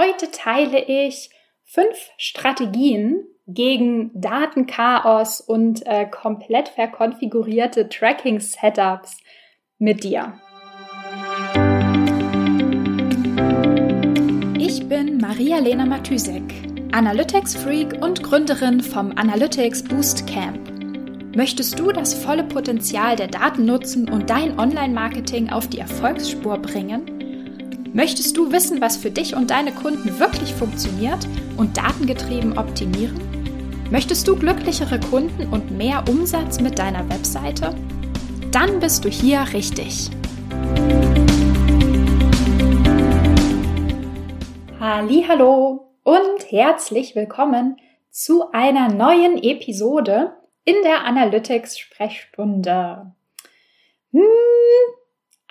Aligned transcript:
Heute 0.00 0.30
teile 0.30 0.82
ich 0.82 1.28
fünf 1.62 2.10
Strategien 2.16 3.22
gegen 3.46 4.10
Datenchaos 4.18 5.42
und 5.42 5.86
äh, 5.86 6.06
komplett 6.06 6.70
verkonfigurierte 6.70 7.86
Tracking-Setups 7.86 9.18
mit 9.76 10.02
dir. 10.02 10.40
Ich 14.58 14.88
bin 14.88 15.18
Maria-Lena 15.18 15.84
Matysek, 15.84 16.44
Analytics-Freak 16.92 18.02
und 18.02 18.22
Gründerin 18.22 18.80
vom 18.80 19.12
Analytics 19.16 19.84
Boost 19.84 20.26
Camp. 20.26 21.36
Möchtest 21.36 21.78
du 21.78 21.92
das 21.92 22.14
volle 22.14 22.44
Potenzial 22.44 23.16
der 23.16 23.28
Daten 23.28 23.66
nutzen 23.66 24.08
und 24.08 24.30
dein 24.30 24.58
Online-Marketing 24.58 25.50
auf 25.50 25.68
die 25.68 25.80
Erfolgsspur 25.80 26.56
bringen? 26.56 27.19
Möchtest 27.92 28.36
du 28.36 28.52
wissen, 28.52 28.80
was 28.80 28.96
für 28.96 29.10
dich 29.10 29.34
und 29.34 29.50
deine 29.50 29.72
Kunden 29.72 30.20
wirklich 30.20 30.54
funktioniert 30.54 31.26
und 31.56 31.76
datengetrieben 31.76 32.56
optimieren? 32.56 33.20
Möchtest 33.90 34.28
du 34.28 34.36
glücklichere 34.36 35.00
Kunden 35.00 35.52
und 35.52 35.72
mehr 35.72 36.04
Umsatz 36.08 36.60
mit 36.60 36.78
deiner 36.78 37.08
Webseite? 37.10 37.74
Dann 38.52 38.78
bist 38.78 39.04
du 39.04 39.08
hier 39.08 39.44
richtig. 39.52 40.08
Hallo 44.78 45.88
und 46.04 46.52
herzlich 46.52 47.16
willkommen 47.16 47.76
zu 48.10 48.52
einer 48.52 48.88
neuen 48.88 49.42
Episode 49.42 50.36
in 50.64 50.76
der 50.84 51.04
Analytics 51.04 51.76
Sprechstunde. 51.76 53.12
Hm, 54.12 54.22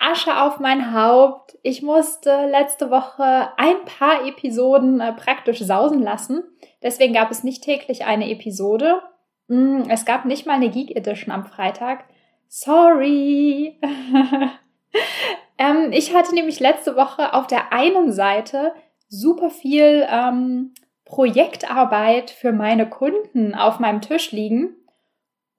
Asche 0.00 0.40
auf 0.40 0.58
mein 0.58 0.94
Haupt. 0.94 1.58
Ich 1.62 1.82
musste 1.82 2.46
letzte 2.46 2.90
Woche 2.90 3.50
ein 3.56 3.84
paar 3.84 4.26
Episoden 4.26 5.00
äh, 5.00 5.12
praktisch 5.12 5.60
sausen 5.60 6.02
lassen. 6.02 6.42
Deswegen 6.82 7.12
gab 7.12 7.30
es 7.30 7.44
nicht 7.44 7.62
täglich 7.62 8.06
eine 8.06 8.30
Episode. 8.30 9.02
Mm, 9.48 9.82
es 9.88 10.04
gab 10.04 10.24
nicht 10.24 10.46
mal 10.46 10.54
eine 10.54 10.70
Geek 10.70 10.96
Edition 10.96 11.32
am 11.32 11.44
Freitag. 11.44 12.04
Sorry. 12.48 13.78
ähm, 15.58 15.92
ich 15.92 16.14
hatte 16.14 16.34
nämlich 16.34 16.60
letzte 16.60 16.96
Woche 16.96 17.34
auf 17.34 17.46
der 17.46 17.72
einen 17.72 18.12
Seite 18.12 18.72
super 19.08 19.50
viel 19.50 20.06
ähm, 20.10 20.72
Projektarbeit 21.04 22.30
für 22.30 22.52
meine 22.52 22.88
Kunden 22.88 23.54
auf 23.54 23.80
meinem 23.80 24.00
Tisch 24.00 24.32
liegen. 24.32 24.76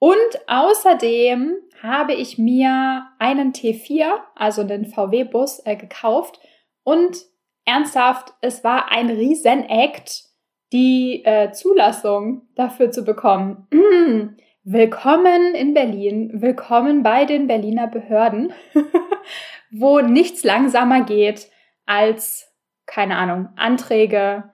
Und 0.02 0.48
außerdem 0.48 1.58
habe 1.80 2.14
ich 2.14 2.36
mir 2.36 3.06
einen 3.20 3.52
T4, 3.52 4.18
also 4.34 4.64
den 4.64 4.86
VW-Bus, 4.86 5.62
äh, 5.64 5.76
gekauft. 5.76 6.40
Und 6.82 7.18
ernsthaft, 7.64 8.34
es 8.40 8.64
war 8.64 8.90
ein 8.90 9.10
Riesen-Act, 9.10 10.24
die 10.72 11.24
äh, 11.24 11.52
Zulassung 11.52 12.48
dafür 12.56 12.90
zu 12.90 13.04
bekommen. 13.04 13.68
Mm, 13.70 14.36
willkommen 14.64 15.54
in 15.54 15.72
Berlin, 15.72 16.32
willkommen 16.34 17.04
bei 17.04 17.24
den 17.24 17.46
Berliner 17.46 17.86
Behörden, 17.86 18.52
wo 19.70 20.00
nichts 20.00 20.42
langsamer 20.42 21.02
geht 21.04 21.48
als, 21.86 22.52
keine 22.86 23.18
Ahnung, 23.18 23.50
Anträge. 23.54 24.50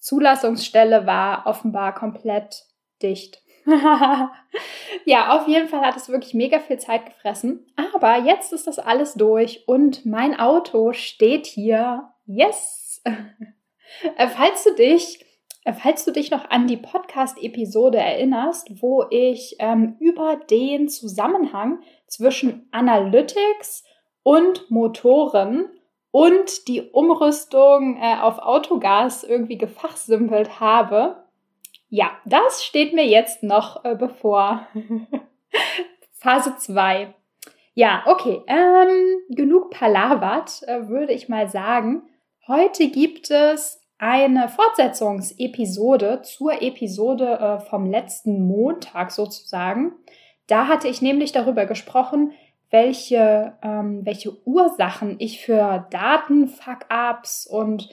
Zulassungsstelle 0.00 1.06
war 1.06 1.46
offenbar 1.46 1.94
komplett 1.94 2.64
dicht. 3.00 3.45
ja, 5.04 5.36
auf 5.36 5.48
jeden 5.48 5.68
Fall 5.68 5.80
hat 5.80 5.96
es 5.96 6.08
wirklich 6.08 6.34
mega 6.34 6.60
viel 6.60 6.78
Zeit 6.78 7.04
gefressen. 7.06 7.66
Aber 7.94 8.18
jetzt 8.18 8.52
ist 8.52 8.66
das 8.66 8.78
alles 8.78 9.14
durch 9.14 9.66
und 9.66 10.06
mein 10.06 10.38
Auto 10.38 10.92
steht 10.92 11.46
hier. 11.46 12.10
Yes! 12.26 13.02
Falls 14.16 14.64
du 14.64 14.74
dich, 14.74 15.24
falls 15.80 16.04
du 16.04 16.12
dich 16.12 16.30
noch 16.30 16.50
an 16.50 16.66
die 16.66 16.76
Podcast-Episode 16.76 17.98
erinnerst, 17.98 18.82
wo 18.82 19.04
ich 19.10 19.56
ähm, 19.58 19.96
über 20.00 20.36
den 20.36 20.88
Zusammenhang 20.88 21.80
zwischen 22.06 22.68
Analytics 22.72 23.84
und 24.22 24.70
Motoren 24.70 25.66
und 26.10 26.68
die 26.68 26.82
Umrüstung 26.82 27.98
äh, 28.00 28.16
auf 28.20 28.38
Autogas 28.38 29.22
irgendwie 29.22 29.58
gefachsimpelt 29.58 30.60
habe, 30.60 31.25
ja, 31.88 32.10
das 32.24 32.64
steht 32.64 32.94
mir 32.94 33.06
jetzt 33.06 33.42
noch 33.42 33.84
äh, 33.84 33.94
bevor. 33.94 34.66
Phase 36.18 36.56
2. 36.56 37.14
Ja, 37.74 38.02
okay. 38.06 38.42
Ähm, 38.46 39.18
genug 39.28 39.70
palavert, 39.70 40.62
äh, 40.66 40.88
würde 40.88 41.12
ich 41.12 41.28
mal 41.28 41.48
sagen. 41.48 42.02
Heute 42.46 42.88
gibt 42.88 43.30
es 43.30 43.80
eine 43.98 44.48
Fortsetzungsepisode 44.48 46.22
zur 46.22 46.62
Episode 46.62 47.38
äh, 47.38 47.60
vom 47.60 47.90
letzten 47.90 48.46
Montag 48.46 49.10
sozusagen. 49.10 49.92
Da 50.46 50.68
hatte 50.68 50.88
ich 50.88 51.02
nämlich 51.02 51.32
darüber 51.32 51.66
gesprochen, 51.66 52.32
welche, 52.70 53.54
ähm, 53.62 54.04
welche 54.04 54.36
Ursachen 54.46 55.16
ich 55.18 55.40
für 55.40 55.86
Datenfuck-ups 55.90 57.46
und 57.46 57.88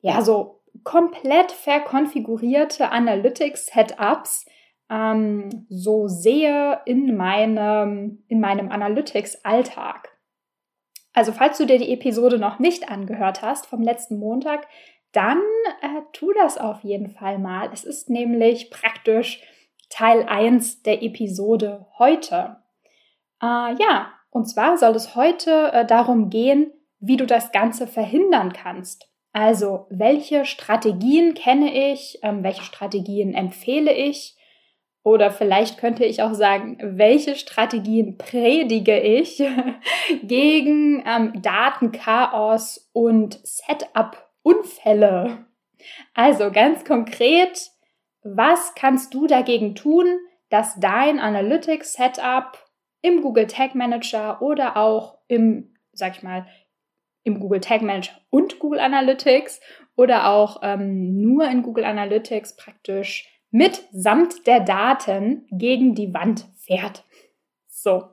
ja, 0.00 0.22
so 0.22 0.57
komplett 0.84 1.52
verkonfigurierte 1.52 2.90
Analytics-Setups 2.90 4.46
ähm, 4.90 5.66
so 5.68 6.08
sehe 6.08 6.80
in 6.86 7.16
meinem, 7.16 8.24
in 8.28 8.40
meinem 8.40 8.70
Analytics-Alltag. 8.70 10.10
Also 11.12 11.32
falls 11.32 11.58
du 11.58 11.66
dir 11.66 11.78
die 11.78 11.92
Episode 11.92 12.38
noch 12.38 12.58
nicht 12.58 12.88
angehört 12.88 13.42
hast 13.42 13.66
vom 13.66 13.82
letzten 13.82 14.18
Montag, 14.18 14.66
dann 15.12 15.40
äh, 15.80 16.02
tu 16.12 16.32
das 16.32 16.58
auf 16.58 16.82
jeden 16.84 17.08
Fall 17.08 17.38
mal. 17.38 17.70
Es 17.72 17.84
ist 17.84 18.10
nämlich 18.10 18.70
praktisch 18.70 19.42
Teil 19.90 20.24
1 20.28 20.82
der 20.82 21.02
Episode 21.02 21.86
heute. 21.98 22.62
Äh, 23.42 23.74
ja, 23.80 24.12
und 24.30 24.46
zwar 24.46 24.76
soll 24.76 24.94
es 24.94 25.16
heute 25.16 25.72
äh, 25.72 25.86
darum 25.86 26.30
gehen, 26.30 26.72
wie 27.00 27.16
du 27.16 27.26
das 27.26 27.52
Ganze 27.52 27.86
verhindern 27.86 28.52
kannst. 28.52 29.07
Also, 29.32 29.86
welche 29.90 30.44
Strategien 30.44 31.34
kenne 31.34 31.92
ich? 31.92 32.18
Ähm, 32.22 32.42
welche 32.42 32.62
Strategien 32.62 33.34
empfehle 33.34 33.92
ich? 33.92 34.36
Oder 35.04 35.30
vielleicht 35.30 35.78
könnte 35.78 36.04
ich 36.04 36.22
auch 36.22 36.34
sagen, 36.34 36.76
welche 36.82 37.36
Strategien 37.36 38.18
predige 38.18 38.98
ich 38.98 39.42
gegen 40.22 41.02
ähm, 41.06 41.40
Datenchaos 41.40 42.90
und 42.92 43.38
Setup-Unfälle? 43.42 45.46
Also 46.14 46.50
ganz 46.50 46.84
konkret, 46.84 47.70
was 48.22 48.74
kannst 48.74 49.14
du 49.14 49.26
dagegen 49.26 49.74
tun, 49.74 50.18
dass 50.50 50.78
dein 50.80 51.20
Analytics-Setup 51.20 52.58
im 53.02 53.22
Google 53.22 53.46
Tag 53.46 53.74
Manager 53.74 54.42
oder 54.42 54.76
auch 54.76 55.18
im, 55.28 55.74
sag 55.92 56.16
ich 56.16 56.22
mal, 56.22 56.46
im 57.22 57.40
Google 57.40 57.60
Tag 57.60 57.82
Manager 57.82 58.12
und 58.30 58.58
Google 58.58 58.80
Analytics 58.80 59.60
oder 59.96 60.28
auch 60.28 60.60
ähm, 60.62 61.20
nur 61.20 61.48
in 61.48 61.62
Google 61.62 61.84
Analytics 61.84 62.56
praktisch 62.56 63.28
mitsamt 63.50 64.46
der 64.46 64.60
Daten 64.60 65.46
gegen 65.50 65.94
die 65.94 66.12
Wand 66.14 66.46
fährt. 66.56 67.04
So, 67.66 68.04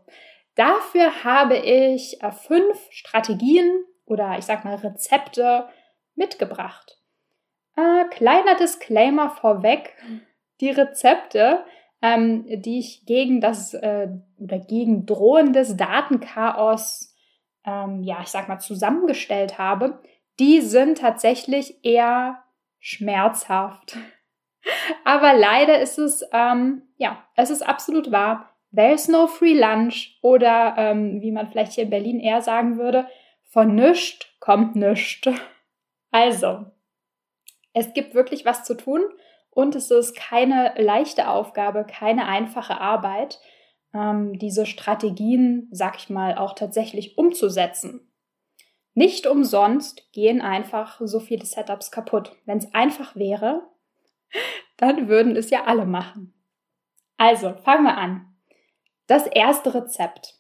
dafür 0.55 1.23
habe 1.23 1.57
ich 1.57 2.21
äh, 2.21 2.31
fünf 2.31 2.87
Strategien 2.91 3.83
oder 4.05 4.37
ich 4.37 4.45
sag 4.45 4.65
mal 4.65 4.75
Rezepte 4.75 5.67
mitgebracht. 6.15 6.99
Äh, 7.75 8.05
kleiner 8.09 8.55
Disclaimer 8.55 9.29
vorweg: 9.29 9.95
Die 10.61 10.69
Rezepte, 10.69 11.65
ähm, 12.01 12.45
die 12.47 12.79
ich 12.79 13.05
gegen 13.05 13.41
das 13.41 13.73
äh, 13.73 14.07
oder 14.37 14.59
gegen 14.59 15.05
drohendes 15.05 15.75
Datenchaos 15.75 17.14
ähm, 17.65 18.03
ja, 18.03 18.19
ich 18.21 18.27
sag 18.27 18.47
mal, 18.47 18.59
zusammengestellt 18.59 19.57
habe, 19.57 19.99
die 20.39 20.61
sind 20.61 20.99
tatsächlich 20.99 21.83
eher 21.83 22.43
schmerzhaft. 22.79 23.97
Aber 25.03 25.33
leider 25.33 25.79
ist 25.79 25.97
es, 25.97 26.23
ähm, 26.31 26.83
ja, 26.97 27.23
es 27.35 27.49
ist 27.49 27.61
absolut 27.61 28.11
wahr. 28.11 28.49
There's 28.75 29.07
no 29.07 29.27
free 29.27 29.57
lunch 29.57 30.17
oder 30.21 30.75
ähm, 30.77 31.21
wie 31.21 31.31
man 31.31 31.47
vielleicht 31.47 31.73
hier 31.73 31.85
in 31.85 31.89
Berlin 31.89 32.19
eher 32.19 32.41
sagen 32.41 32.77
würde, 32.77 33.07
von 33.49 33.73
nischt 33.75 34.35
kommt 34.39 34.75
nischt. 34.75 35.29
Also, 36.11 36.65
es 37.73 37.93
gibt 37.93 38.15
wirklich 38.15 38.45
was 38.45 38.63
zu 38.63 38.73
tun 38.73 39.01
und 39.49 39.75
es 39.75 39.91
ist 39.91 40.15
keine 40.15 40.73
leichte 40.77 41.27
Aufgabe, 41.27 41.85
keine 41.85 42.25
einfache 42.25 42.79
Arbeit 42.79 43.41
ähm, 43.95 44.37
diese 44.37 44.65
Strategien, 44.65 45.67
sag 45.71 45.97
ich 45.97 46.09
mal, 46.09 46.37
auch 46.37 46.53
tatsächlich 46.53 47.17
umzusetzen. 47.17 48.11
Nicht 48.93 49.27
umsonst 49.27 50.11
gehen 50.11 50.41
einfach 50.41 51.01
so 51.03 51.19
viele 51.19 51.45
Setups 51.45 51.91
kaputt. 51.91 52.35
Wenn 52.45 52.57
es 52.57 52.73
einfach 52.73 53.15
wäre, 53.15 53.67
dann 54.77 55.07
würden 55.07 55.35
es 55.35 55.49
ja 55.49 55.63
alle 55.63 55.85
machen. 55.85 56.33
Also, 57.17 57.53
fangen 57.63 57.83
wir 57.83 57.97
an. 57.97 58.35
Das 59.07 59.27
erste 59.27 59.73
Rezept 59.73 60.35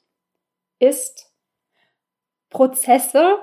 ist 0.79 1.31
Prozesse, 2.49 3.39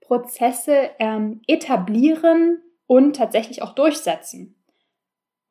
Prozesse 0.00 0.90
ähm, 0.98 1.42
etablieren 1.46 2.62
und 2.86 3.16
tatsächlich 3.16 3.62
auch 3.62 3.74
durchsetzen. 3.74 4.61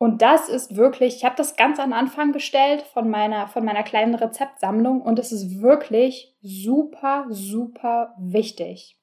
Und 0.02 0.20
das 0.20 0.48
ist 0.48 0.74
wirklich, 0.74 1.14
ich 1.14 1.24
habe 1.24 1.36
das 1.36 1.54
ganz 1.54 1.78
am 1.78 1.92
Anfang 1.92 2.32
gestellt 2.32 2.82
von 2.82 3.08
meiner, 3.08 3.46
von 3.46 3.64
meiner 3.64 3.84
kleinen 3.84 4.16
Rezeptsammlung 4.16 5.00
und 5.00 5.20
es 5.20 5.30
ist 5.30 5.62
wirklich 5.62 6.34
super, 6.42 7.26
super 7.28 8.12
wichtig. 8.18 8.98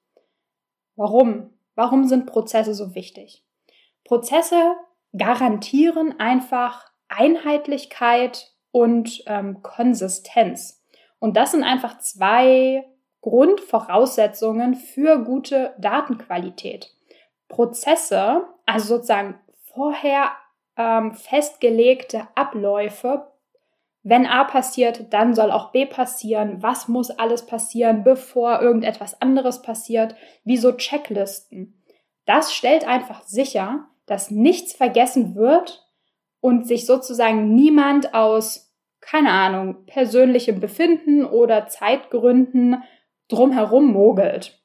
Warum? 0.97 1.51
Warum 1.73 2.03
sind 2.03 2.25
Prozesse 2.25 2.73
so 2.73 2.95
wichtig? 2.95 3.45
Prozesse 4.03 4.75
garantieren 5.17 6.19
einfach 6.19 6.91
Einheitlichkeit 7.07 8.51
und 8.71 9.23
ähm, 9.25 9.61
Konsistenz. 9.61 10.83
Und 11.19 11.37
das 11.37 11.51
sind 11.51 11.63
einfach 11.63 11.99
zwei 11.99 12.83
Grundvoraussetzungen 13.21 14.75
für 14.75 15.23
gute 15.23 15.73
Datenqualität. 15.79 16.93
Prozesse, 17.47 18.43
also 18.65 18.95
sozusagen 18.97 19.39
vorher 19.73 20.33
ähm, 20.79 21.13
festgelegte 21.13 22.27
Abläufe. 22.35 23.27
Wenn 24.01 24.25
A 24.25 24.45
passiert, 24.45 25.13
dann 25.13 25.35
soll 25.35 25.51
auch 25.51 25.73
B 25.73 25.85
passieren. 25.85 26.63
Was 26.63 26.87
muss 26.87 27.11
alles 27.11 27.45
passieren, 27.45 28.05
bevor 28.05 28.61
irgendetwas 28.61 29.21
anderes 29.21 29.61
passiert? 29.61 30.15
Wie 30.45 30.55
so 30.55 30.71
Checklisten. 30.71 31.83
Das 32.25 32.53
stellt 32.53 32.87
einfach 32.87 33.23
sicher, 33.23 33.87
dass 34.05 34.31
nichts 34.31 34.73
vergessen 34.73 35.35
wird 35.35 35.85
und 36.39 36.65
sich 36.65 36.85
sozusagen 36.85 37.53
niemand 37.53 38.13
aus, 38.13 38.73
keine 39.01 39.31
Ahnung, 39.31 39.85
persönlichem 39.85 40.61
Befinden 40.61 41.25
oder 41.25 41.67
Zeitgründen 41.67 42.83
drumherum 43.27 43.91
mogelt. 43.91 44.63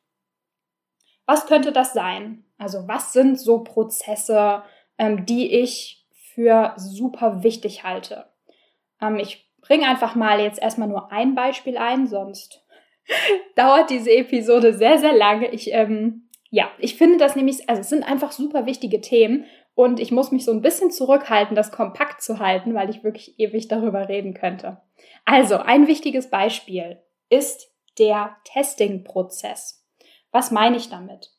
Was 1.26 1.46
könnte 1.46 1.72
das 1.72 1.92
sein? 1.92 2.44
Also 2.56 2.86
was 2.86 3.12
sind 3.12 3.40
so 3.40 3.64
Prozesse, 3.64 4.62
ähm, 4.96 5.26
die 5.26 5.52
ich 5.52 6.03
für 6.34 6.74
super 6.76 7.42
wichtig 7.42 7.84
halte? 7.84 8.26
Ähm, 9.00 9.16
ich 9.16 9.48
bringe 9.60 9.88
einfach 9.88 10.14
mal 10.14 10.40
jetzt 10.40 10.60
erstmal 10.60 10.88
nur 10.88 11.10
ein 11.12 11.34
Beispiel 11.34 11.76
ein, 11.76 12.06
sonst 12.06 12.64
dauert 13.56 13.90
diese 13.90 14.10
Episode 14.10 14.74
sehr, 14.74 14.98
sehr 14.98 15.14
lange. 15.14 15.50
Ich, 15.52 15.72
ähm, 15.72 16.28
ja, 16.50 16.70
ich 16.78 16.96
finde 16.96 17.18
das 17.18 17.36
nämlich, 17.36 17.68
also 17.68 17.80
es 17.80 17.88
sind 17.88 18.04
einfach 18.04 18.32
super 18.32 18.66
wichtige 18.66 19.00
Themen 19.00 19.44
und 19.74 19.98
ich 19.98 20.12
muss 20.12 20.30
mich 20.30 20.44
so 20.44 20.52
ein 20.52 20.62
bisschen 20.62 20.90
zurückhalten, 20.90 21.56
das 21.56 21.72
kompakt 21.72 22.22
zu 22.22 22.38
halten, 22.38 22.74
weil 22.74 22.90
ich 22.90 23.02
wirklich 23.02 23.38
ewig 23.38 23.68
darüber 23.68 24.08
reden 24.08 24.34
könnte. 24.34 24.80
Also, 25.24 25.56
ein 25.56 25.88
wichtiges 25.88 26.30
Beispiel 26.30 27.00
ist 27.28 27.72
der 27.98 28.36
Testing-Prozess. 28.44 29.84
Was 30.30 30.50
meine 30.50 30.76
ich 30.76 30.90
damit? 30.90 31.32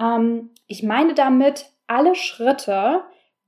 Ähm, 0.00 0.50
ich 0.66 0.82
meine 0.82 1.14
damit 1.14 1.66
alle 1.86 2.14
Schritte, 2.14 3.02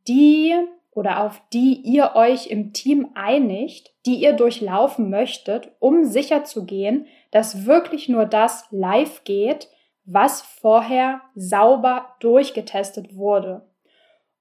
die 0.07 0.55
oder 0.99 1.23
auf 1.23 1.41
die 1.53 1.75
ihr 1.75 2.17
euch 2.17 2.49
im 2.49 2.73
Team 2.73 3.11
einigt, 3.15 3.93
die 4.05 4.17
ihr 4.17 4.33
durchlaufen 4.33 5.11
möchtet, 5.11 5.71
um 5.79 6.05
sicherzugehen, 6.05 7.07
dass 7.31 7.67
wirklich 7.67 8.09
nur 8.09 8.27
das 8.27 8.67
live 8.73 9.23
geht, 9.23 9.69
was 10.05 10.43
vorher 10.43 11.21
sauber 11.37 12.17
durchgetestet 12.19 13.15
wurde. 13.15 13.69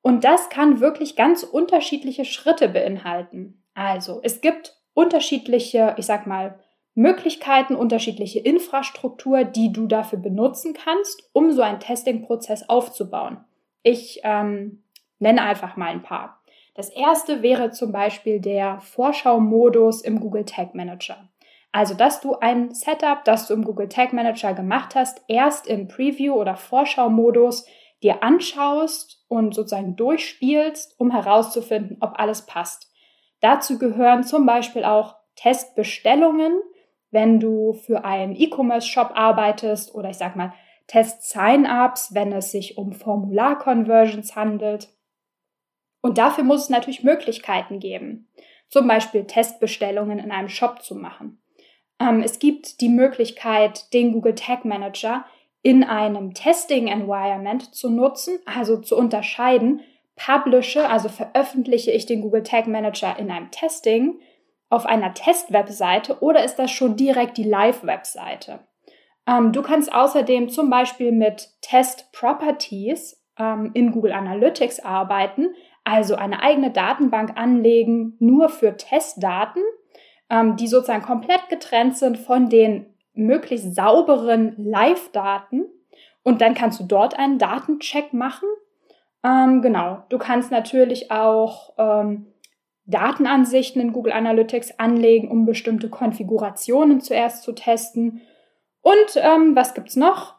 Und 0.01 0.23
das 0.23 0.49
kann 0.49 0.79
wirklich 0.79 1.15
ganz 1.15 1.43
unterschiedliche 1.43 2.25
Schritte 2.25 2.69
beinhalten. 2.69 3.63
Also, 3.75 4.19
es 4.23 4.41
gibt 4.41 4.75
unterschiedliche, 4.95 5.93
ich 5.97 6.07
sag 6.07 6.25
mal, 6.25 6.57
Möglichkeiten, 6.95 7.75
unterschiedliche 7.75 8.39
Infrastruktur, 8.39 9.43
die 9.43 9.71
du 9.71 9.85
dafür 9.85 10.17
benutzen 10.17 10.73
kannst, 10.73 11.21
um 11.33 11.51
so 11.51 11.61
einen 11.61 11.79
Testing-Prozess 11.79 12.67
aufzubauen. 12.67 13.45
Ich 13.83 14.21
ähm, 14.23 14.81
nenne 15.19 15.43
einfach 15.43 15.77
mal 15.77 15.89
ein 15.91 16.01
paar. 16.01 16.36
Das 16.77 16.89
erste 16.89 17.41
wäre 17.41 17.71
zum 17.71 17.91
Beispiel 17.91 18.39
der 18.39 18.79
Vorschau-Modus 18.81 20.03
im 20.03 20.19
Google 20.19 20.45
Tag 20.45 20.75
Manager. 20.75 21.27
Also, 21.71 21.95
dass 21.95 22.21
du 22.21 22.35
ein 22.35 22.71
Setup, 22.71 23.23
das 23.25 23.47
du 23.47 23.55
im 23.55 23.63
Google 23.63 23.89
Tag 23.89 24.13
Manager 24.13 24.53
gemacht 24.53 24.93
hast, 24.93 25.23
erst 25.27 25.65
im 25.65 25.87
Preview- 25.87 26.35
oder 26.35 26.55
Vorschau-Modus 26.55 27.65
dir 28.03 28.21
anschaust 28.21 29.25
und 29.27 29.55
sozusagen 29.55 29.95
durchspielst, 29.95 30.99
um 30.99 31.09
herauszufinden, 31.09 31.97
ob 31.99 32.19
alles 32.19 32.45
passt. 32.45 32.91
Dazu 33.41 33.79
gehören 33.79 34.23
zum 34.23 34.45
Beispiel 34.45 34.83
auch 34.83 35.15
Testbestellungen, 35.35 36.61
wenn 37.09 37.39
du 37.39 37.73
für 37.73 38.05
einen 38.05 38.35
E-Commerce-Shop 38.35 39.13
arbeitest 39.15 39.95
oder 39.95 40.11
ich 40.11 40.17
sag 40.17 40.35
mal 40.35 40.53
Test-Sign-ups, 40.85 42.13
wenn 42.13 42.31
es 42.33 42.51
sich 42.51 42.77
um 42.77 42.93
Formular-Conversions 42.93 44.35
handelt. 44.35 44.89
Und 46.01 46.17
dafür 46.17 46.43
muss 46.43 46.63
es 46.63 46.69
natürlich 46.69 47.03
Möglichkeiten 47.03 47.79
geben, 47.79 48.27
zum 48.69 48.87
Beispiel 48.87 49.25
Testbestellungen 49.25 50.19
in 50.19 50.31
einem 50.31 50.49
Shop 50.49 50.81
zu 50.81 50.95
machen. 50.95 51.41
Ähm, 51.99 52.21
es 52.21 52.39
gibt 52.39 52.81
die 52.81 52.89
Möglichkeit, 52.89 53.93
den 53.93 54.13
Google 54.13 54.35
Tag 54.35 54.65
Manager 54.65 55.25
in 55.61 55.83
einem 55.83 56.33
Testing 56.33 56.87
Environment 56.87 57.73
zu 57.73 57.89
nutzen, 57.89 58.39
also 58.45 58.77
zu 58.77 58.95
unterscheiden, 58.95 59.81
publishe, 60.15 60.89
also 60.89 61.09
veröffentliche 61.09 61.91
ich 61.91 62.05
den 62.05 62.21
Google 62.21 62.43
Tag 62.43 62.67
Manager 62.67 63.17
in 63.17 63.31
einem 63.31 63.51
Testing 63.51 64.19
auf 64.69 64.85
einer 64.85 65.13
Test-Webseite 65.13 66.19
oder 66.21 66.43
ist 66.43 66.55
das 66.55 66.71
schon 66.71 66.95
direkt 66.95 67.37
die 67.37 67.43
Live-Webseite? 67.43 68.59
Ähm, 69.27 69.51
du 69.51 69.61
kannst 69.61 69.93
außerdem 69.93 70.49
zum 70.49 70.69
Beispiel 70.69 71.11
mit 71.11 71.49
Test 71.61 72.11
Properties 72.11 73.21
ähm, 73.37 73.71
in 73.73 73.91
Google 73.91 74.13
Analytics 74.13 74.79
arbeiten, 74.79 75.53
also 75.87 76.15
eine 76.15 76.43
eigene 76.43 76.71
Datenbank 76.71 77.37
anlegen, 77.37 78.15
nur 78.19 78.49
für 78.49 78.75
Testdaten, 78.75 79.61
ähm, 80.29 80.57
die 80.57 80.67
sozusagen 80.67 81.03
komplett 81.03 81.47
getrennt 81.49 81.97
sind 81.97 82.17
von 82.17 82.49
den 82.49 82.87
möglichst 83.13 83.73
sauberen 83.73 84.53
Live-Daten. 84.57 85.65
Und 86.23 86.41
dann 86.41 86.53
kannst 86.53 86.79
du 86.79 86.83
dort 86.83 87.17
einen 87.17 87.39
Datencheck 87.39 88.13
machen. 88.13 88.49
Ähm, 89.23 89.61
genau, 89.61 90.03
du 90.09 90.17
kannst 90.17 90.51
natürlich 90.51 91.09
auch 91.09 91.73
ähm, 91.77 92.27
Datenansichten 92.85 93.81
in 93.81 93.93
Google 93.93 94.13
Analytics 94.13 94.79
anlegen, 94.79 95.29
um 95.31 95.45
bestimmte 95.45 95.89
Konfigurationen 95.89 97.01
zuerst 97.01 97.43
zu 97.43 97.53
testen. 97.53 98.21
Und 98.81 99.15
ähm, 99.15 99.55
was 99.55 99.73
gibt's 99.73 99.95
noch? 99.95 100.36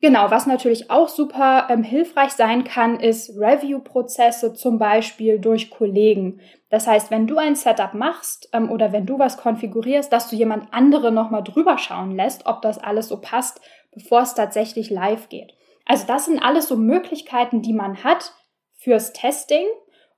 Genau, 0.00 0.30
was 0.30 0.46
natürlich 0.46 0.90
auch 0.90 1.08
super 1.08 1.68
ähm, 1.70 1.82
hilfreich 1.82 2.32
sein 2.32 2.64
kann, 2.64 3.00
ist 3.00 3.30
Review-Prozesse 3.30 4.52
zum 4.52 4.78
Beispiel 4.78 5.38
durch 5.38 5.70
Kollegen. 5.70 6.40
Das 6.68 6.86
heißt, 6.86 7.10
wenn 7.10 7.26
du 7.26 7.38
ein 7.38 7.54
Setup 7.54 7.94
machst 7.94 8.50
ähm, 8.52 8.70
oder 8.70 8.92
wenn 8.92 9.06
du 9.06 9.18
was 9.18 9.38
konfigurierst, 9.38 10.12
dass 10.12 10.28
du 10.28 10.36
jemand 10.36 10.72
andere 10.74 11.12
nochmal 11.12 11.42
drüber 11.42 11.78
schauen 11.78 12.14
lässt, 12.14 12.44
ob 12.44 12.60
das 12.60 12.76
alles 12.78 13.08
so 13.08 13.20
passt, 13.20 13.62
bevor 13.90 14.20
es 14.20 14.34
tatsächlich 14.34 14.90
live 14.90 15.30
geht. 15.30 15.54
Also 15.86 16.06
das 16.06 16.26
sind 16.26 16.40
alles 16.40 16.68
so 16.68 16.76
Möglichkeiten, 16.76 17.62
die 17.62 17.72
man 17.72 18.04
hat 18.04 18.34
fürs 18.74 19.14
Testing 19.14 19.66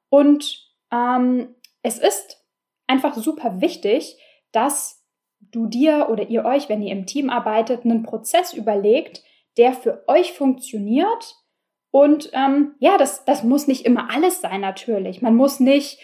und 0.09 0.67
ähm, 0.91 1.55
es 1.83 1.99
ist 1.99 2.45
einfach 2.89 3.15
super 3.15 3.61
wichtig, 3.61 4.19
dass 4.51 5.05
du 5.41 5.67
dir 5.67 6.09
oder 6.11 6.29
ihr 6.29 6.45
euch, 6.45 6.69
wenn 6.69 6.83
ihr 6.83 6.93
im 6.93 7.07
Team 7.07 7.31
arbeitet, 7.31 7.85
einen 7.85 8.03
Prozess 8.03 8.53
überlegt, 8.53 9.23
der 9.59 9.73
für 9.73 10.05
euch 10.07 10.33
funktioniert. 10.33 11.37
Und 11.91 12.31
ähm, 12.33 12.75
ja, 12.79 12.97
das, 12.97 13.25
das 13.25 13.43
muss 13.43 13.67
nicht 13.67 13.85
immer 13.85 14.11
alles 14.11 14.41
sein, 14.41 14.61
natürlich. 14.61 15.23
Man 15.23 15.35
muss 15.35 15.61
nicht 15.61 15.99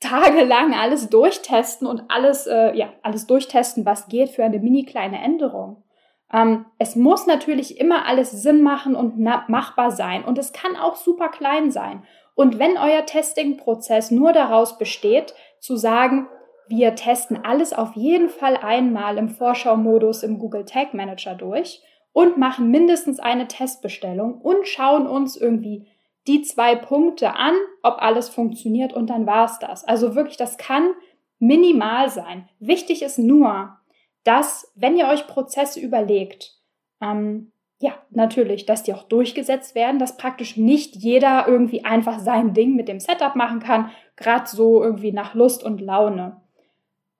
tagelang 0.00 0.74
alles 0.74 1.08
durchtesten 1.08 1.86
und 1.86 2.04
alles, 2.08 2.46
äh, 2.46 2.74
ja, 2.76 2.92
alles 3.02 3.26
durchtesten, 3.26 3.86
was 3.86 4.08
geht 4.08 4.30
für 4.30 4.44
eine 4.44 4.58
mini 4.58 4.84
kleine 4.84 5.22
Änderung. 5.22 5.84
Ähm, 6.32 6.66
es 6.78 6.96
muss 6.96 7.26
natürlich 7.26 7.78
immer 7.78 8.06
alles 8.06 8.30
Sinn 8.30 8.62
machen 8.62 8.94
und 8.94 9.18
machbar 9.18 9.90
sein. 9.90 10.24
Und 10.24 10.38
es 10.38 10.52
kann 10.52 10.76
auch 10.76 10.96
super 10.96 11.28
klein 11.28 11.70
sein. 11.70 12.04
Und 12.34 12.58
wenn 12.58 12.78
euer 12.78 13.04
Testing-Prozess 13.06 14.10
nur 14.10 14.32
daraus 14.32 14.78
besteht, 14.78 15.34
zu 15.60 15.76
sagen, 15.76 16.28
wir 16.68 16.94
testen 16.94 17.44
alles 17.44 17.72
auf 17.72 17.94
jeden 17.94 18.28
Fall 18.28 18.56
einmal 18.56 19.18
im 19.18 19.28
Vorschau-Modus 19.28 20.22
im 20.22 20.38
Google 20.38 20.64
Tag 20.64 20.94
Manager 20.94 21.34
durch 21.34 21.82
und 22.12 22.38
machen 22.38 22.70
mindestens 22.70 23.20
eine 23.20 23.48
Testbestellung 23.48 24.40
und 24.40 24.66
schauen 24.66 25.06
uns 25.06 25.36
irgendwie 25.36 25.86
die 26.26 26.42
zwei 26.42 26.76
Punkte 26.76 27.34
an, 27.34 27.54
ob 27.82 27.96
alles 28.00 28.28
funktioniert 28.28 28.92
und 28.92 29.08
dann 29.08 29.26
war's 29.26 29.58
das. 29.58 29.84
Also 29.84 30.14
wirklich, 30.14 30.36
das 30.36 30.56
kann 30.56 30.90
minimal 31.38 32.08
sein. 32.08 32.48
Wichtig 32.60 33.02
ist 33.02 33.18
nur, 33.18 33.76
dass, 34.24 34.72
wenn 34.76 34.96
ihr 34.96 35.08
euch 35.08 35.26
Prozesse 35.26 35.80
überlegt, 35.80 36.56
ähm, 37.00 37.50
ja, 37.80 37.94
natürlich, 38.10 38.64
dass 38.64 38.84
die 38.84 38.94
auch 38.94 39.02
durchgesetzt 39.02 39.74
werden, 39.74 39.98
dass 39.98 40.16
praktisch 40.16 40.56
nicht 40.56 40.94
jeder 40.94 41.48
irgendwie 41.48 41.84
einfach 41.84 42.20
sein 42.20 42.54
Ding 42.54 42.76
mit 42.76 42.86
dem 42.86 43.00
Setup 43.00 43.34
machen 43.34 43.58
kann, 43.58 43.90
gerade 44.14 44.48
so 44.48 44.80
irgendwie 44.84 45.10
nach 45.10 45.34
Lust 45.34 45.64
und 45.64 45.80
Laune. 45.80 46.40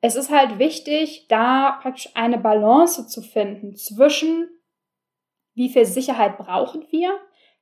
Es 0.00 0.14
ist 0.14 0.30
halt 0.30 0.61
wichtig, 0.61 1.26
da 1.28 1.78
praktisch 1.82 2.11
eine 2.14 2.38
Balance 2.38 3.08
zu 3.08 3.22
finden 3.22 3.75
zwischen 3.75 4.49
wie 5.54 5.68
viel 5.68 5.85
Sicherheit 5.85 6.38
brauchen 6.38 6.87
wir, 6.90 7.11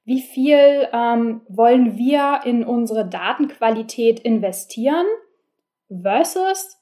wie 0.05 0.21
viel 0.21 0.89
ähm, 0.93 1.43
wollen 1.49 1.97
wir 1.97 2.41
in 2.45 2.65
unsere 2.65 3.09
Datenqualität 3.09 4.21
investieren 4.21 5.07
versus 6.03 6.77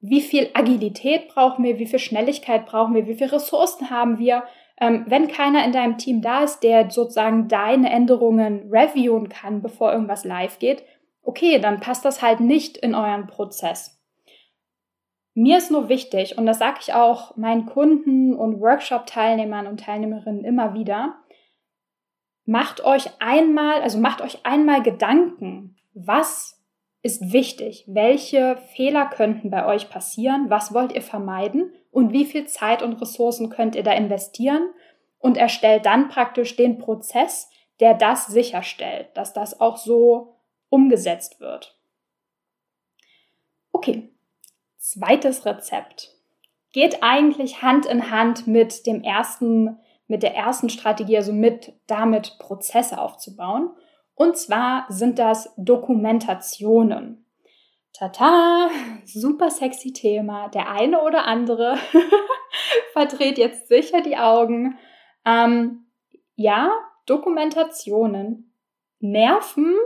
wie 0.00 0.20
viel 0.20 0.50
Agilität 0.54 1.28
brauchen 1.28 1.64
wir, 1.64 1.78
wie 1.78 1.86
viel 1.86 1.98
Schnelligkeit 1.98 2.66
brauchen 2.66 2.94
wir, 2.94 3.06
wie 3.06 3.14
viele 3.14 3.32
Ressourcen 3.32 3.90
haben 3.90 4.18
wir. 4.18 4.44
Ähm, 4.80 5.04
wenn 5.06 5.28
keiner 5.28 5.64
in 5.64 5.72
deinem 5.72 5.96
Team 5.96 6.22
da 6.22 6.42
ist, 6.42 6.60
der 6.60 6.90
sozusagen 6.90 7.46
deine 7.46 7.90
Änderungen 7.90 8.68
reviewen 8.70 9.28
kann, 9.28 9.62
bevor 9.62 9.92
irgendwas 9.92 10.24
live 10.24 10.58
geht, 10.58 10.82
okay, 11.22 11.60
dann 11.60 11.78
passt 11.78 12.04
das 12.04 12.20
halt 12.20 12.40
nicht 12.40 12.76
in 12.76 12.94
euren 12.94 13.28
Prozess. 13.28 14.01
Mir 15.34 15.58
ist 15.58 15.70
nur 15.70 15.88
wichtig, 15.88 16.36
und 16.36 16.46
das 16.46 16.58
sage 16.58 16.78
ich 16.80 16.92
auch 16.92 17.36
meinen 17.36 17.66
Kunden 17.66 18.34
und 18.34 18.60
Workshop-Teilnehmern 18.60 19.66
und 19.66 19.80
Teilnehmerinnen 19.80 20.44
immer 20.44 20.74
wieder, 20.74 21.16
macht 22.44 22.84
euch 22.84 23.08
einmal, 23.18 23.80
also 23.80 23.98
macht 23.98 24.20
euch 24.20 24.44
einmal 24.44 24.82
Gedanken, 24.82 25.76
was 25.94 26.62
ist 27.02 27.32
wichtig, 27.32 27.84
welche 27.88 28.56
Fehler 28.76 29.06
könnten 29.06 29.50
bei 29.50 29.66
euch 29.66 29.90
passieren, 29.90 30.50
was 30.50 30.72
wollt 30.72 30.92
ihr 30.92 31.02
vermeiden? 31.02 31.72
Und 31.90 32.12
wie 32.12 32.24
viel 32.24 32.46
Zeit 32.46 32.82
und 32.82 32.94
Ressourcen 32.94 33.50
könnt 33.50 33.74
ihr 33.74 33.82
da 33.82 33.92
investieren? 33.92 34.70
Und 35.18 35.36
erstellt 35.36 35.86
dann 35.86 36.08
praktisch 36.08 36.56
den 36.56 36.78
Prozess, 36.78 37.50
der 37.80 37.94
das 37.94 38.26
sicherstellt, 38.26 39.08
dass 39.14 39.32
das 39.32 39.60
auch 39.60 39.76
so 39.76 40.36
umgesetzt 40.68 41.40
wird. 41.40 41.78
Okay, 43.72 44.10
zweites 44.82 45.46
Rezept 45.46 46.10
geht 46.72 47.02
eigentlich 47.02 47.62
Hand 47.62 47.86
in 47.86 48.10
Hand 48.10 48.46
mit 48.46 48.86
dem 48.86 49.02
ersten, 49.02 49.78
mit 50.08 50.22
der 50.22 50.34
ersten 50.34 50.70
Strategie, 50.70 51.16
also 51.16 51.32
mit 51.32 51.74
damit 51.86 52.38
Prozesse 52.38 53.00
aufzubauen. 53.00 53.70
Und 54.14 54.36
zwar 54.36 54.86
sind 54.88 55.18
das 55.18 55.54
Dokumentationen. 55.56 57.24
Tata, 57.92 58.70
super 59.04 59.50
sexy 59.50 59.92
Thema. 59.92 60.48
Der 60.48 60.70
eine 60.70 61.02
oder 61.02 61.26
andere 61.26 61.78
verdreht 62.92 63.38
jetzt 63.38 63.68
sicher 63.68 64.00
die 64.00 64.16
Augen. 64.16 64.78
Ähm, 65.24 65.86
ja, 66.34 66.72
Dokumentationen 67.06 68.52
nerven 68.98 69.76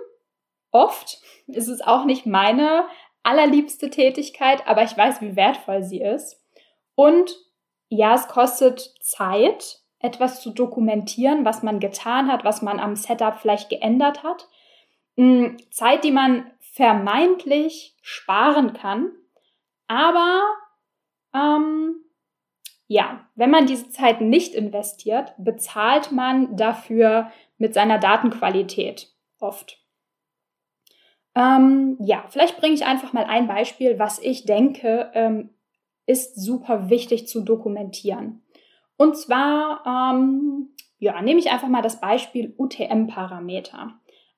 oft. 0.70 1.20
Ist 1.48 1.68
es 1.68 1.80
auch 1.80 2.04
nicht 2.04 2.26
meine 2.26 2.86
allerliebste 3.26 3.90
Tätigkeit, 3.90 4.66
aber 4.66 4.84
ich 4.84 4.96
weiß, 4.96 5.20
wie 5.20 5.36
wertvoll 5.36 5.82
sie 5.82 6.00
ist. 6.00 6.42
Und 6.94 7.36
ja, 7.88 8.14
es 8.14 8.28
kostet 8.28 8.94
Zeit, 9.00 9.80
etwas 9.98 10.40
zu 10.40 10.50
dokumentieren, 10.50 11.44
was 11.44 11.62
man 11.62 11.80
getan 11.80 12.30
hat, 12.30 12.44
was 12.44 12.62
man 12.62 12.78
am 12.78 12.96
Setup 12.96 13.38
vielleicht 13.38 13.68
geändert 13.68 14.22
hat. 14.22 14.48
Hm, 15.16 15.56
Zeit, 15.70 16.04
die 16.04 16.12
man 16.12 16.50
vermeintlich 16.60 17.96
sparen 18.02 18.72
kann, 18.74 19.10
aber 19.88 20.42
ähm, 21.34 21.96
ja, 22.86 23.26
wenn 23.34 23.50
man 23.50 23.66
diese 23.66 23.90
Zeit 23.90 24.20
nicht 24.20 24.54
investiert, 24.54 25.32
bezahlt 25.38 26.12
man 26.12 26.56
dafür 26.56 27.32
mit 27.58 27.74
seiner 27.74 27.98
Datenqualität 27.98 29.08
oft. 29.40 29.78
Ähm, 31.36 31.98
ja, 32.00 32.24
vielleicht 32.28 32.56
bringe 32.56 32.74
ich 32.74 32.86
einfach 32.86 33.12
mal 33.12 33.24
ein 33.24 33.46
Beispiel, 33.46 33.98
was 33.98 34.18
ich 34.18 34.46
denke, 34.46 35.10
ähm, 35.12 35.50
ist 36.06 36.42
super 36.42 36.88
wichtig 36.88 37.28
zu 37.28 37.42
dokumentieren. 37.42 38.42
Und 38.96 39.18
zwar, 39.18 39.82
ähm, 39.86 40.70
ja, 40.98 41.20
nehme 41.20 41.38
ich 41.38 41.50
einfach 41.50 41.68
mal 41.68 41.82
das 41.82 42.00
Beispiel 42.00 42.54
UTM-Parameter. 42.56 43.92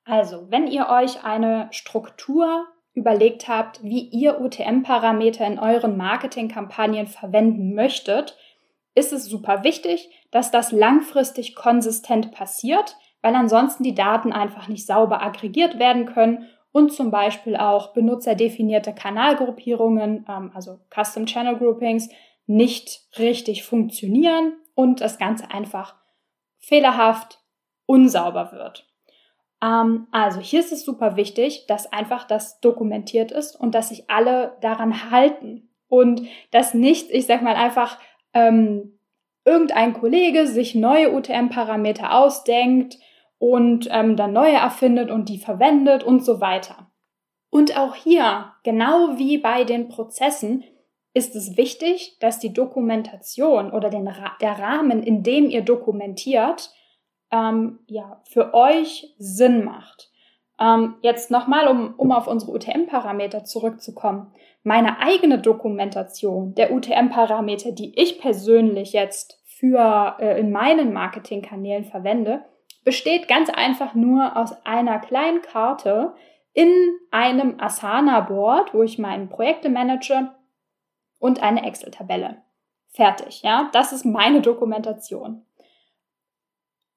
Also, 0.04 0.50
wenn 0.50 0.66
ihr 0.66 0.88
euch 0.88 1.22
eine 1.24 1.68
Struktur 1.70 2.66
überlegt 2.94 3.46
habt, 3.46 3.84
wie 3.84 4.00
ihr 4.00 4.40
UTM-Parameter 4.40 5.46
in 5.46 5.60
euren 5.60 5.96
Marketingkampagnen 5.96 7.06
verwenden 7.06 7.74
möchtet, 7.74 8.36
ist 8.96 9.12
es 9.12 9.26
super 9.26 9.62
wichtig, 9.62 10.10
dass 10.32 10.50
das 10.50 10.72
langfristig 10.72 11.54
konsistent 11.54 12.32
passiert, 12.32 12.96
weil 13.22 13.36
ansonsten 13.36 13.84
die 13.84 13.94
Daten 13.94 14.32
einfach 14.32 14.66
nicht 14.66 14.84
sauber 14.84 15.22
aggregiert 15.22 15.78
werden 15.78 16.06
können 16.06 16.48
und 16.72 16.92
zum 16.92 17.10
Beispiel 17.10 17.56
auch 17.56 17.92
benutzerdefinierte 17.92 18.94
Kanalgruppierungen, 18.94 20.26
ähm, 20.28 20.50
also 20.54 20.78
Custom 20.94 21.26
Channel 21.26 21.56
Groupings, 21.56 22.08
nicht 22.46 23.02
richtig 23.18 23.64
funktionieren 23.64 24.54
und 24.74 25.00
das 25.00 25.18
Ganze 25.18 25.50
einfach 25.50 25.96
fehlerhaft, 26.58 27.40
unsauber 27.86 28.52
wird. 28.52 28.86
Ähm, 29.62 30.06
also 30.12 30.40
hier 30.40 30.60
ist 30.60 30.72
es 30.72 30.84
super 30.84 31.16
wichtig, 31.16 31.66
dass 31.66 31.92
einfach 31.92 32.24
das 32.24 32.60
dokumentiert 32.60 33.32
ist 33.32 33.56
und 33.56 33.74
dass 33.74 33.88
sich 33.88 34.08
alle 34.08 34.56
daran 34.60 35.10
halten 35.10 35.70
und 35.88 36.22
dass 36.50 36.74
nicht, 36.74 37.10
ich 37.10 37.26
sag 37.26 37.42
mal 37.42 37.56
einfach, 37.56 37.98
ähm, 38.34 38.98
irgendein 39.44 39.94
Kollege 39.94 40.46
sich 40.46 40.74
neue 40.74 41.14
UTM-Parameter 41.14 42.14
ausdenkt 42.14 42.98
und 43.38 43.88
ähm, 43.90 44.16
dann 44.16 44.32
neue 44.32 44.56
erfindet 44.56 45.10
und 45.10 45.28
die 45.28 45.38
verwendet 45.38 46.02
und 46.02 46.24
so 46.24 46.40
weiter. 46.40 46.90
Und 47.50 47.78
auch 47.78 47.94
hier, 47.94 48.52
genau 48.62 49.16
wie 49.16 49.38
bei 49.38 49.64
den 49.64 49.88
Prozessen, 49.88 50.64
ist 51.14 51.34
es 51.34 51.56
wichtig, 51.56 52.18
dass 52.20 52.38
die 52.38 52.52
Dokumentation 52.52 53.72
oder 53.72 53.90
den, 53.90 54.08
der 54.40 54.58
Rahmen, 54.58 55.02
in 55.02 55.22
dem 55.22 55.50
ihr 55.50 55.62
dokumentiert, 55.62 56.70
ähm, 57.30 57.80
ja, 57.86 58.22
für 58.28 58.54
euch 58.54 59.14
Sinn 59.18 59.64
macht. 59.64 60.10
Ähm, 60.60 60.96
jetzt 61.02 61.30
nochmal, 61.30 61.68
um, 61.68 61.94
um 61.96 62.12
auf 62.12 62.26
unsere 62.26 62.52
UTM-Parameter 62.52 63.44
zurückzukommen. 63.44 64.32
Meine 64.62 65.00
eigene 65.00 65.38
Dokumentation 65.38 66.54
der 66.54 66.72
UTM-Parameter, 66.72 67.72
die 67.72 67.98
ich 67.98 68.20
persönlich 68.20 68.92
jetzt 68.92 69.42
für 69.46 70.16
äh, 70.20 70.38
in 70.38 70.50
meinen 70.50 70.92
Marketingkanälen 70.92 71.84
verwende, 71.84 72.44
besteht 72.84 73.28
ganz 73.28 73.50
einfach 73.50 73.94
nur 73.94 74.36
aus 74.36 74.54
einer 74.64 74.98
kleinen 74.98 75.42
Karte 75.42 76.14
in 76.52 76.70
einem 77.10 77.60
Asana-Board, 77.60 78.74
wo 78.74 78.82
ich 78.82 78.98
meine 78.98 79.26
Projekte 79.26 79.68
manage 79.68 80.32
und 81.18 81.42
eine 81.42 81.66
Excel-Tabelle. 81.66 82.42
Fertig, 82.88 83.42
ja. 83.42 83.68
Das 83.72 83.92
ist 83.92 84.04
meine 84.04 84.40
Dokumentation. 84.40 85.44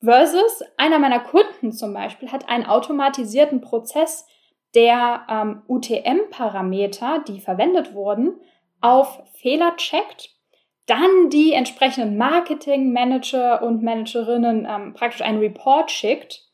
Versus 0.03 0.63
einer 0.77 0.97
meiner 0.97 1.19
Kunden 1.19 1.71
zum 1.73 1.93
Beispiel 1.93 2.31
hat 2.31 2.49
einen 2.49 2.65
automatisierten 2.65 3.61
Prozess, 3.61 4.25
der 4.73 5.27
ähm, 5.29 5.61
UTM-Parameter, 5.67 7.23
die 7.27 7.39
verwendet 7.39 7.93
wurden, 7.93 8.39
auf 8.79 9.21
Fehler 9.33 9.75
checkt, 9.75 10.29
dann 10.85 11.29
die 11.29 11.53
entsprechenden 11.53 12.17
Marketing-Manager 12.17 13.63
und 13.63 13.83
Managerinnen 13.83 14.67
ähm, 14.69 14.93
praktisch 14.93 15.21
einen 15.21 15.39
Report 15.39 15.91
schickt 15.91 16.51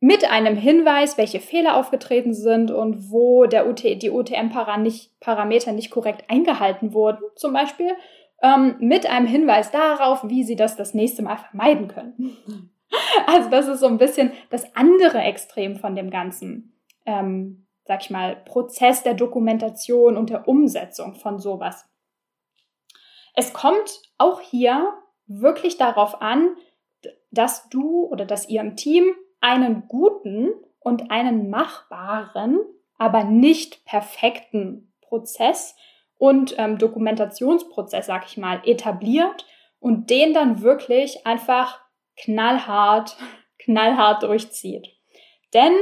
mit 0.00 0.30
einem 0.30 0.56
Hinweis, 0.56 1.16
welche 1.16 1.40
Fehler 1.40 1.76
aufgetreten 1.76 2.34
sind 2.34 2.70
und 2.70 3.10
wo 3.10 3.46
der 3.46 3.66
UT, 3.66 3.82
die 3.82 4.10
UTM-Parameter 4.10 5.72
nicht 5.72 5.90
korrekt 5.90 6.24
eingehalten 6.28 6.92
wurden, 6.92 7.22
zum 7.36 7.54
Beispiel, 7.54 7.90
ähm, 8.42 8.76
mit 8.80 9.08
einem 9.08 9.26
Hinweis 9.26 9.70
darauf, 9.70 10.28
wie 10.28 10.44
sie 10.44 10.56
das 10.56 10.76
das 10.76 10.92
nächste 10.92 11.22
Mal 11.22 11.38
vermeiden 11.38 11.88
können. 11.88 12.36
Also 13.26 13.50
das 13.50 13.66
ist 13.66 13.80
so 13.80 13.88
ein 13.88 13.98
bisschen 13.98 14.30
das 14.50 14.76
andere 14.76 15.18
Extrem 15.18 15.74
von 15.74 15.96
dem 15.96 16.10
ganzen, 16.10 16.78
ähm, 17.06 17.66
sag 17.86 18.02
ich 18.02 18.10
mal, 18.10 18.36
Prozess 18.36 19.02
der 19.02 19.14
Dokumentation 19.14 20.16
und 20.16 20.30
der 20.30 20.46
Umsetzung 20.46 21.16
von 21.16 21.40
sowas. 21.40 21.88
Es 23.34 23.52
kommt 23.52 24.00
auch 24.16 24.40
hier 24.40 24.94
wirklich 25.26 25.76
darauf 25.76 26.22
an, 26.22 26.56
dass 27.30 27.68
du 27.68 28.04
oder 28.06 28.24
dass 28.24 28.48
ihr 28.48 28.60
im 28.60 28.76
Team 28.76 29.12
einen 29.40 29.88
guten 29.88 30.52
und 30.78 31.10
einen 31.10 31.50
machbaren, 31.50 32.60
aber 32.98 33.24
nicht 33.24 33.84
perfekten 33.84 34.92
Prozess 35.02 35.74
und 36.16 36.54
ähm, 36.58 36.78
Dokumentationsprozess, 36.78 38.06
sag 38.06 38.26
ich 38.26 38.36
mal, 38.36 38.62
etabliert 38.64 39.46
und 39.80 40.10
den 40.10 40.32
dann 40.32 40.62
wirklich 40.62 41.26
einfach 41.26 41.80
knallhart, 42.16 43.16
knallhart 43.58 44.22
durchzieht. 44.22 44.88
Denn 45.52 45.74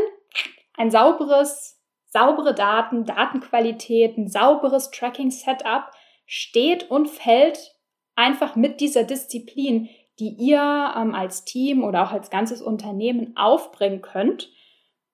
ein 0.76 0.90
sauberes, 0.90 1.80
saubere 2.06 2.54
Daten, 2.54 3.04
Datenqualität, 3.04 4.16
ein 4.16 4.28
sauberes 4.28 4.90
Tracking-Setup 4.90 5.90
steht 6.35 6.91
und 6.91 7.11
fällt 7.11 7.75
einfach 8.15 8.57
mit 8.57 8.81
dieser 8.81 9.05
Disziplin, 9.05 9.91
die 10.19 10.31
ihr 10.31 10.95
ähm, 10.97 11.15
als 11.15 11.45
Team 11.45 11.85
oder 11.85 12.05
auch 12.05 12.11
als 12.11 12.31
ganzes 12.31 12.62
Unternehmen 12.62 13.37
aufbringen 13.37 14.01
könnt. 14.01 14.51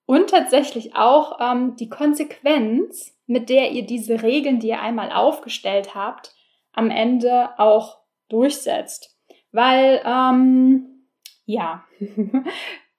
Und 0.06 0.30
tatsächlich 0.30 0.94
auch 0.94 1.40
ähm, 1.40 1.74
die 1.74 1.88
Konsequenz, 1.88 3.18
mit 3.26 3.50
der 3.50 3.72
ihr 3.72 3.84
diese 3.84 4.22
Regeln, 4.22 4.60
die 4.60 4.68
ihr 4.68 4.80
einmal 4.80 5.10
aufgestellt 5.10 5.96
habt, 5.96 6.36
am 6.72 6.88
Ende 6.88 7.58
auch 7.58 7.98
durchsetzt. 8.28 9.18
Weil 9.50 10.00
ähm, 10.06 11.04
Ja. 11.46 11.84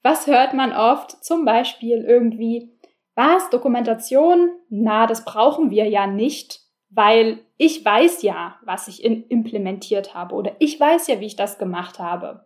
Was 0.03 0.27
hört 0.27 0.53
man 0.53 0.73
oft? 0.73 1.23
Zum 1.23 1.45
Beispiel 1.45 2.03
irgendwie, 2.05 2.73
was, 3.15 3.49
Dokumentation? 3.49 4.49
Na, 4.69 5.07
das 5.07 5.25
brauchen 5.25 5.71
wir 5.71 5.87
ja 5.89 6.07
nicht, 6.07 6.61
weil 6.89 7.39
ich 7.57 7.83
weiß 7.83 8.23
ja, 8.23 8.57
was 8.63 8.87
ich 8.87 9.03
implementiert 9.03 10.13
habe 10.13 10.35
oder 10.35 10.53
ich 10.59 10.79
weiß 10.79 11.07
ja, 11.07 11.19
wie 11.19 11.27
ich 11.27 11.35
das 11.35 11.57
gemacht 11.57 11.99
habe. 11.99 12.45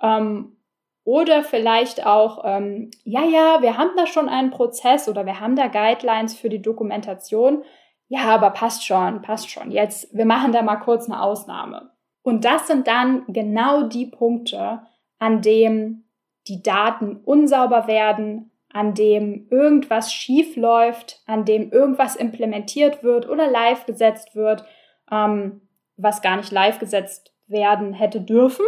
Ähm, 0.00 0.56
oder 1.04 1.42
vielleicht 1.42 2.06
auch, 2.06 2.42
ähm, 2.44 2.90
ja, 3.04 3.24
ja, 3.24 3.62
wir 3.62 3.78
haben 3.78 3.92
da 3.96 4.06
schon 4.06 4.28
einen 4.28 4.50
Prozess 4.50 5.08
oder 5.08 5.24
wir 5.24 5.40
haben 5.40 5.56
da 5.56 5.68
Guidelines 5.68 6.38
für 6.38 6.48
die 6.48 6.62
Dokumentation. 6.62 7.64
Ja, 8.08 8.24
aber 8.24 8.50
passt 8.50 8.84
schon, 8.84 9.22
passt 9.22 9.50
schon. 9.50 9.70
Jetzt, 9.70 10.14
wir 10.14 10.26
machen 10.26 10.52
da 10.52 10.62
mal 10.62 10.76
kurz 10.76 11.06
eine 11.06 11.22
Ausnahme. 11.22 11.90
Und 12.22 12.44
das 12.44 12.66
sind 12.66 12.86
dann 12.86 13.24
genau 13.28 13.84
die 13.84 14.06
Punkte, 14.06 14.82
an 15.18 15.40
dem 15.42 16.04
die 16.48 16.62
Daten 16.62 17.16
unsauber 17.24 17.86
werden, 17.86 18.49
an 18.72 18.94
dem 18.94 19.48
irgendwas 19.50 20.12
schief 20.12 20.56
läuft, 20.56 21.22
an 21.26 21.44
dem 21.44 21.70
irgendwas 21.72 22.16
implementiert 22.16 23.02
wird 23.02 23.28
oder 23.28 23.50
live 23.50 23.86
gesetzt 23.86 24.34
wird, 24.34 24.64
ähm, 25.10 25.62
was 25.96 26.22
gar 26.22 26.36
nicht 26.36 26.52
live 26.52 26.78
gesetzt 26.78 27.34
werden 27.46 27.92
hätte 27.92 28.20
dürfen. 28.20 28.64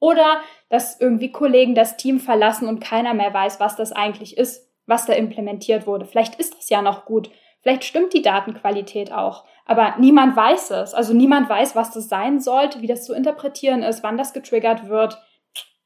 Oder 0.00 0.40
dass 0.68 1.00
irgendwie 1.00 1.32
Kollegen 1.32 1.74
das 1.74 1.96
Team 1.96 2.20
verlassen 2.20 2.68
und 2.68 2.80
keiner 2.80 3.14
mehr 3.14 3.32
weiß, 3.32 3.58
was 3.58 3.76
das 3.76 3.92
eigentlich 3.92 4.36
ist, 4.36 4.68
was 4.86 5.06
da 5.06 5.12
implementiert 5.12 5.86
wurde. 5.86 6.06
Vielleicht 6.06 6.36
ist 6.36 6.56
das 6.56 6.68
ja 6.70 6.82
noch 6.82 7.04
gut. 7.04 7.30
Vielleicht 7.62 7.84
stimmt 7.84 8.14
die 8.14 8.22
Datenqualität 8.22 9.12
auch. 9.12 9.44
Aber 9.66 9.96
niemand 9.98 10.36
weiß 10.36 10.70
es. 10.70 10.94
Also 10.94 11.14
niemand 11.14 11.48
weiß, 11.48 11.74
was 11.74 11.90
das 11.90 12.08
sein 12.08 12.40
sollte, 12.40 12.80
wie 12.80 12.86
das 12.86 13.04
zu 13.04 13.12
interpretieren 13.12 13.82
ist, 13.82 14.02
wann 14.02 14.16
das 14.16 14.32
getriggert 14.32 14.88
wird. 14.88 15.20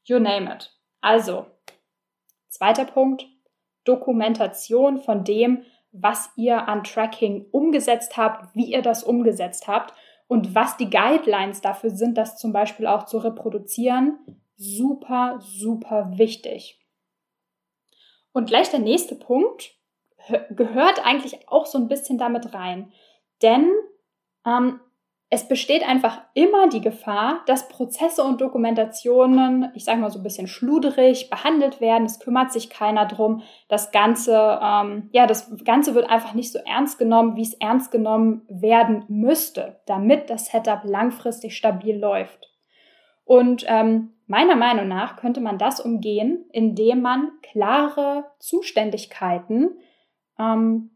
You 0.05 0.19
name 0.19 0.53
it. 0.53 0.71
Also, 1.01 1.47
zweiter 2.49 2.85
Punkt, 2.85 3.25
Dokumentation 3.83 4.99
von 4.99 5.23
dem, 5.23 5.63
was 5.91 6.29
ihr 6.35 6.67
an 6.67 6.83
Tracking 6.83 7.45
umgesetzt 7.51 8.17
habt, 8.17 8.55
wie 8.55 8.71
ihr 8.71 8.81
das 8.81 9.03
umgesetzt 9.03 9.67
habt 9.67 9.93
und 10.27 10.55
was 10.55 10.77
die 10.77 10.89
Guidelines 10.89 11.61
dafür 11.61 11.91
sind, 11.91 12.17
das 12.17 12.37
zum 12.37 12.51
Beispiel 12.51 12.87
auch 12.87 13.05
zu 13.05 13.19
reproduzieren. 13.19 14.17
Super, 14.55 15.39
super 15.41 16.17
wichtig. 16.17 16.79
Und 18.31 18.47
gleich 18.47 18.69
der 18.69 18.79
nächste 18.79 19.15
Punkt 19.15 19.75
gehört 20.49 21.05
eigentlich 21.05 21.47
auch 21.47 21.65
so 21.65 21.77
ein 21.77 21.87
bisschen 21.87 22.17
damit 22.17 22.53
rein. 22.53 22.91
Denn 23.41 23.69
ähm, 24.45 24.79
es 25.33 25.47
besteht 25.47 25.81
einfach 25.81 26.21
immer 26.35 26.69
die 26.69 26.79
Gefahr, 26.79 27.41
dass 27.47 27.67
Prozesse 27.67 28.23
und 28.23 28.39
Dokumentationen, 28.39 29.71
ich 29.73 29.83
sage 29.83 29.99
mal 29.99 30.11
so 30.11 30.19
ein 30.19 30.23
bisschen 30.23 30.45
schluderig 30.45 31.31
behandelt 31.31 31.81
werden. 31.81 32.05
Es 32.05 32.19
kümmert 32.19 32.51
sich 32.51 32.69
keiner 32.69 33.07
drum. 33.07 33.41
Das 33.67 33.91
Ganze, 33.91 34.59
ähm, 34.61 35.09
ja, 35.11 35.25
das 35.25 35.51
Ganze 35.65 35.95
wird 35.95 36.07
einfach 36.07 36.35
nicht 36.35 36.51
so 36.51 36.59
ernst 36.59 36.99
genommen, 36.99 37.35
wie 37.35 37.41
es 37.41 37.55
ernst 37.55 37.91
genommen 37.91 38.43
werden 38.47 39.05
müsste, 39.07 39.81
damit 39.87 40.29
das 40.29 40.51
Setup 40.51 40.81
langfristig 40.83 41.57
stabil 41.57 41.97
läuft. 41.97 42.51
Und 43.25 43.65
ähm, 43.67 44.13
meiner 44.27 44.55
Meinung 44.55 44.87
nach 44.87 45.15
könnte 45.15 45.41
man 45.41 45.57
das 45.57 45.79
umgehen, 45.79 46.45
indem 46.51 47.01
man 47.01 47.31
klare 47.41 48.25
Zuständigkeiten 48.37 49.79
ähm, 50.37 50.91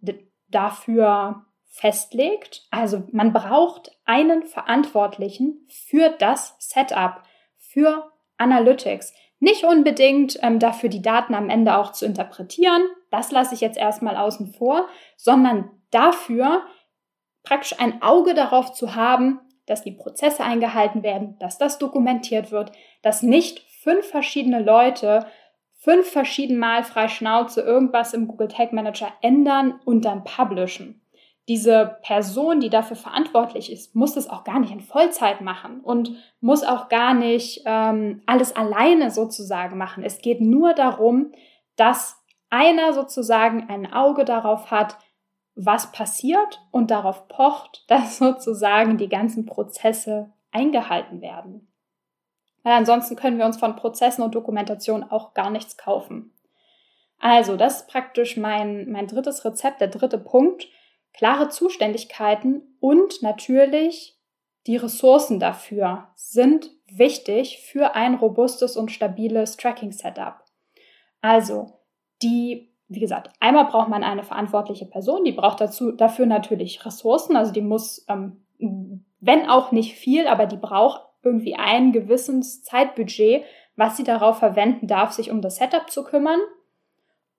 dafür 0.48 1.47
festlegt. 1.68 2.68
Also 2.72 3.04
man 3.12 3.34
braucht 3.34 3.92
einen 4.06 4.44
Verantwortlichen 4.44 5.68
für 5.70 6.10
das 6.10 6.56
Setup, 6.60 7.22
für 7.58 8.12
Analytics. 8.38 9.14
Nicht 9.40 9.64
unbedingt 9.64 10.40
ähm, 10.42 10.60
dafür 10.60 10.90
die 10.90 11.02
Daten 11.02 11.36
am 11.36 11.50
Ende 11.50 11.78
auch 11.78 11.92
zu 11.92 12.06
interpretieren, 12.06 12.84
das 13.12 13.32
lasse 13.32 13.54
ich 13.54 13.62
jetzt 13.62 13.78
erstmal 13.78 14.18
außen 14.18 14.48
vor, 14.54 14.88
sondern 15.16 15.70
dafür 15.92 16.64
praktisch 17.44 17.80
ein 17.80 18.02
Auge 18.02 18.34
darauf 18.34 18.74
zu 18.74 18.96
haben, 18.96 19.40
dass 19.68 19.84
die 19.84 19.92
Prozesse 19.92 20.44
eingehalten 20.44 21.04
werden, 21.04 21.38
dass 21.40 21.58
das 21.58 21.78
dokumentiert 21.78 22.52
wird, 22.52 22.72
dass 23.02 23.22
nicht 23.22 23.60
fünf 23.60 24.08
verschiedene 24.08 24.62
Leute 24.62 25.28
fünf 25.76 26.10
verschieden 26.10 26.58
Mal 26.58 26.84
frei 26.84 27.08
Schnauze 27.08 27.62
irgendwas 27.62 28.14
im 28.14 28.28
Google 28.28 28.48
Tag 28.48 28.74
Manager 28.74 29.14
ändern 29.22 29.80
und 29.86 30.04
dann 30.04 30.24
publishen 30.24 31.02
diese 31.48 31.98
Person, 32.02 32.60
die 32.60 32.70
dafür 32.70 32.98
verantwortlich 32.98 33.72
ist, 33.72 33.96
muss 33.96 34.14
das 34.14 34.30
auch 34.30 34.44
gar 34.44 34.60
nicht 34.60 34.74
in 34.74 34.82
Vollzeit 34.82 35.40
machen 35.40 35.80
und 35.80 36.12
muss 36.42 36.64
auch 36.64 36.90
gar 36.90 37.14
nicht 37.14 37.64
ähm, 37.66 38.22
alles 38.26 38.56
alleine 38.56 39.12
sozusagen 39.12 39.78
machen. 39.78 40.04
Es 40.04 40.20
geht 40.20 40.42
nur 40.42 40.74
darum, 40.74 41.32
dass 41.78 42.22
einer 42.50 42.94
sozusagen 42.94 43.70
ein 43.70 43.92
Auge 43.92 44.26
darauf 44.26 44.72
hat, 44.72 44.98
was 45.56 45.92
passiert 45.92 46.62
und 46.72 46.92
darauf 46.92 47.30
pocht, 47.30 47.86
dass 47.90 48.18
sozusagen 48.18 48.98
die 48.98 49.10
ganzen 49.10 49.46
Prozesse 49.46 50.32
eingehalten 50.52 51.22
werden. 51.22 51.72
Weil 52.64 52.74
ansonsten 52.74 53.16
können 53.16 53.38
wir 53.38 53.46
uns 53.46 53.58
von 53.58 53.78
Prozessen 53.78 54.22
und 54.22 54.36
Dokumentation 54.36 55.04
auch 55.04 55.34
gar 55.34 55.50
nichts 55.50 55.78
kaufen. 55.78 56.34
Also, 57.20 57.56
das 57.56 57.82
ist 57.82 57.88
praktisch 57.88 58.36
mein, 58.38 58.92
mein 58.92 59.08
drittes 59.08 59.46
Rezept, 59.46 59.80
der 59.80 59.88
dritte 59.88 60.18
Punkt 60.20 60.68
Klare 61.18 61.50
Zuständigkeiten 61.50 62.62
und 62.80 63.22
natürlich 63.22 64.18
die 64.68 64.78
Ressourcen 64.78 65.40
dafür 65.40 66.10
sind 66.16 66.70
wichtig 66.92 67.60
für 67.66 67.96
ein 67.96 68.16
robustes 68.16 68.78
und 68.78 68.92
stabiles 68.92 69.58
Tracking-Setup. 69.58 70.44
Also, 71.22 71.80
die, 72.22 72.72
wie 72.88 73.00
gesagt, 73.00 73.32
einmal 73.40 73.66
braucht 73.66 73.90
man 73.90 74.04
eine 74.04 74.24
verantwortliche 74.24 74.86
Person, 74.86 75.24
die 75.24 75.32
braucht 75.32 75.62
dazu, 75.62 75.92
dafür 75.92 76.26
natürlich 76.26 76.86
Ressourcen, 76.86 77.36
also 77.36 77.52
die 77.52 77.62
muss, 77.62 78.06
ähm, 78.10 78.46
wenn 79.20 79.50
auch 79.50 79.72
nicht 79.72 79.96
viel, 79.96 80.28
aber 80.28 80.46
die 80.46 80.58
braucht 80.58 81.02
irgendwie 81.24 81.56
ein 81.56 81.94
gewisses 81.94 82.64
Zeitbudget, 82.64 83.44
was 83.76 83.98
sie 83.98 84.04
darauf 84.04 84.40
verwenden 84.40 84.88
darf, 84.88 85.14
sich 85.14 85.32
um 85.32 85.42
das 85.42 85.58
Setup 85.58 85.90
zu 85.90 86.04
kümmern. 86.04 86.40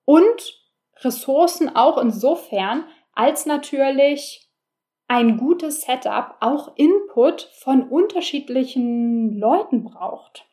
Und 0.05 0.59
Ressourcen 1.01 1.75
auch 1.75 1.97
insofern, 1.97 2.85
als 3.19 3.45
natürlich 3.45 4.49
ein 5.09 5.35
gutes 5.35 5.81
Setup 5.81 6.37
auch 6.39 6.71
Input 6.77 7.41
von 7.53 7.83
unterschiedlichen 7.89 9.37
Leuten 9.37 9.83
braucht. 9.83 10.45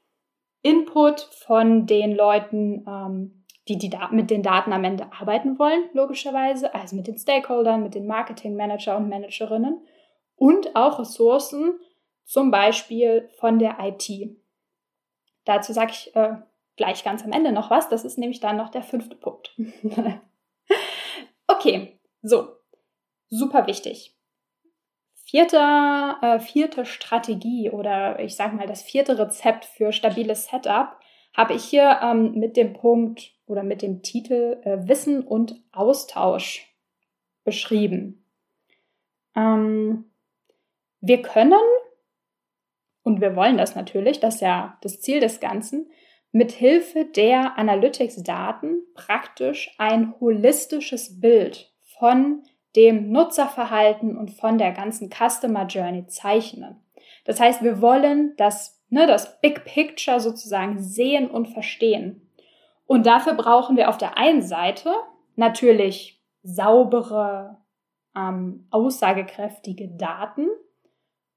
Input 0.62 1.20
von 1.20 1.86
den 1.86 2.16
Leuten, 2.16 2.84
ähm, 2.88 3.44
die, 3.68 3.78
die 3.78 3.96
mit 4.10 4.30
den 4.30 4.42
Daten 4.42 4.72
am 4.72 4.82
Ende 4.82 5.12
arbeiten 5.12 5.60
wollen, 5.60 5.84
logischerweise, 5.92 6.74
also 6.74 6.96
mit 6.96 7.06
den 7.06 7.16
Stakeholdern, 7.16 7.84
mit 7.84 7.94
den 7.94 8.08
Marketingmanager 8.08 8.96
und 8.96 9.08
Managerinnen 9.08 9.86
und 10.34 10.74
auch 10.74 10.98
Ressourcen, 10.98 11.78
zum 12.24 12.50
Beispiel 12.50 13.28
von 13.38 13.60
der 13.60 13.76
IT. 13.80 14.10
Dazu 15.44 15.72
sage 15.72 15.92
ich 15.92 16.16
äh, 16.16 16.34
gleich 16.76 17.04
ganz 17.04 17.22
am 17.22 17.30
Ende 17.30 17.52
noch 17.52 17.70
was, 17.70 17.88
das 17.88 18.04
ist 18.04 18.18
nämlich 18.18 18.40
dann 18.40 18.56
noch 18.56 18.70
der 18.70 18.82
fünfte 18.82 19.14
Punkt. 19.14 19.54
okay, 21.46 21.95
so, 22.26 22.48
super 23.28 23.66
wichtig. 23.66 24.16
Vierte, 25.14 25.58
äh, 26.22 26.38
vierte 26.40 26.84
Strategie 26.84 27.70
oder 27.70 28.20
ich 28.20 28.36
sage 28.36 28.56
mal 28.56 28.66
das 28.66 28.82
vierte 28.82 29.18
Rezept 29.18 29.64
für 29.64 29.92
stabiles 29.92 30.46
Setup 30.46 30.98
habe 31.34 31.54
ich 31.54 31.64
hier 31.64 32.00
ähm, 32.02 32.32
mit 32.34 32.56
dem 32.56 32.72
Punkt 32.72 33.32
oder 33.46 33.62
mit 33.62 33.82
dem 33.82 34.02
Titel 34.02 34.60
äh, 34.62 34.88
Wissen 34.88 35.22
und 35.22 35.60
Austausch 35.72 36.74
beschrieben. 37.44 38.24
Ähm, 39.36 40.10
wir 41.00 41.22
können, 41.22 41.60
und 43.02 43.20
wir 43.20 43.36
wollen 43.36 43.58
das 43.58 43.74
natürlich, 43.74 44.18
das 44.20 44.36
ist 44.36 44.40
ja 44.40 44.78
das 44.80 45.00
Ziel 45.00 45.20
des 45.20 45.40
Ganzen, 45.40 45.90
mit 46.32 46.52
Hilfe 46.52 47.04
der 47.04 47.58
Analytics-Daten 47.58 48.82
praktisch 48.94 49.74
ein 49.78 50.18
holistisches 50.18 51.20
Bild 51.20 51.75
von 51.98 52.42
dem 52.74 53.10
Nutzerverhalten 53.10 54.16
und 54.16 54.30
von 54.30 54.58
der 54.58 54.72
ganzen 54.72 55.10
Customer 55.10 55.66
Journey 55.66 56.06
zeichnen. 56.06 56.82
Das 57.24 57.40
heißt, 57.40 57.62
wir 57.62 57.80
wollen 57.80 58.34
das, 58.36 58.82
ne, 58.88 59.06
das 59.06 59.40
Big 59.40 59.64
Picture 59.64 60.20
sozusagen 60.20 60.78
sehen 60.78 61.30
und 61.30 61.46
verstehen. 61.46 62.30
Und 62.86 63.06
dafür 63.06 63.34
brauchen 63.34 63.76
wir 63.76 63.88
auf 63.88 63.98
der 63.98 64.16
einen 64.16 64.42
Seite 64.42 64.94
natürlich 65.34 66.22
saubere, 66.42 67.58
ähm, 68.14 68.68
aussagekräftige 68.70 69.88
Daten. 69.88 70.48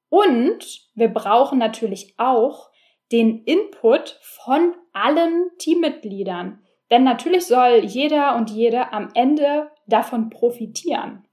Und 0.10 0.90
wir 0.94 1.10
brauchen 1.10 1.58
natürlich 1.58 2.16
auch 2.18 2.70
den 3.12 3.44
Input 3.44 4.20
von 4.22 4.76
allen 4.94 5.50
Teammitgliedern. 5.58 6.62
Denn 6.92 7.04
natürlich 7.04 7.46
soll 7.46 7.86
jeder 7.86 8.36
und 8.36 8.50
jede 8.50 8.94
am 8.94 9.10
Ende 9.14 9.72
davon 9.90 10.30
profitieren. 10.30 11.28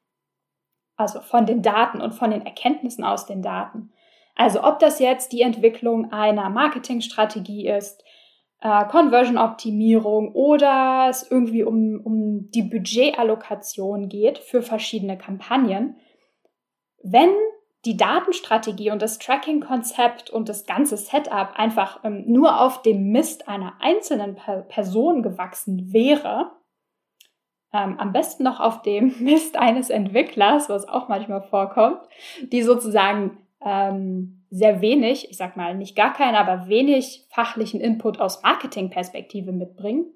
Also 0.96 1.20
von 1.20 1.46
den 1.46 1.62
Daten 1.62 2.00
und 2.00 2.14
von 2.14 2.30
den 2.30 2.44
Erkenntnissen 2.44 3.04
aus 3.04 3.26
den 3.26 3.42
Daten. 3.42 3.92
Also 4.34 4.62
ob 4.62 4.78
das 4.78 4.98
jetzt 4.98 5.32
die 5.32 5.42
Entwicklung 5.42 6.12
einer 6.12 6.50
Marketingstrategie 6.50 7.68
ist, 7.68 8.02
äh, 8.60 8.84
Conversion-Optimierung 8.86 10.32
oder 10.32 11.06
es 11.10 11.30
irgendwie 11.30 11.64
um, 11.64 12.00
um 12.02 12.50
die 12.50 12.62
Budgetallokation 12.62 14.08
geht 14.08 14.38
für 14.38 14.62
verschiedene 14.62 15.18
Kampagnen, 15.18 15.96
wenn 17.02 17.30
die 17.84 17.96
Datenstrategie 17.96 18.90
und 18.90 19.00
das 19.00 19.18
Tracking-Konzept 19.18 20.28
und 20.30 20.48
das 20.48 20.66
ganze 20.66 20.96
Setup 20.96 21.50
einfach 21.54 22.00
ähm, 22.04 22.24
nur 22.26 22.60
auf 22.60 22.82
dem 22.82 23.12
Mist 23.12 23.48
einer 23.48 23.74
einzelnen 23.80 24.34
per 24.34 24.62
Person 24.62 25.22
gewachsen 25.22 25.92
wäre, 25.92 26.50
ähm, 27.76 27.98
am 27.98 28.12
besten 28.12 28.44
noch 28.44 28.60
auf 28.60 28.82
dem 28.82 29.14
Mist 29.20 29.56
eines 29.56 29.90
Entwicklers, 29.90 30.68
was 30.68 30.88
auch 30.88 31.08
manchmal 31.08 31.42
vorkommt, 31.42 32.00
die 32.52 32.62
sozusagen 32.62 33.38
ähm, 33.64 34.44
sehr 34.50 34.80
wenig, 34.80 35.30
ich 35.30 35.36
sag 35.36 35.56
mal 35.56 35.74
nicht 35.74 35.96
gar 35.96 36.12
keinen, 36.12 36.36
aber 36.36 36.68
wenig 36.68 37.26
fachlichen 37.30 37.80
Input 37.80 38.20
aus 38.20 38.42
Marketingperspektive 38.42 39.52
mitbringen, 39.52 40.06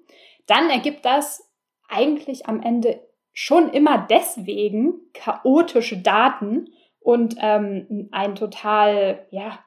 dann 0.47 0.69
ergibt 0.69 1.05
das 1.05 1.51
eigentlich 1.87 2.47
am 2.47 2.61
Ende 2.61 3.01
schon 3.33 3.69
immer 3.69 4.07
deswegen 4.09 4.95
chaotische 5.13 5.97
Daten 6.01 6.69
und 6.99 7.35
ähm, 7.39 8.09
ein 8.11 8.35
total, 8.35 9.25
ja, 9.31 9.59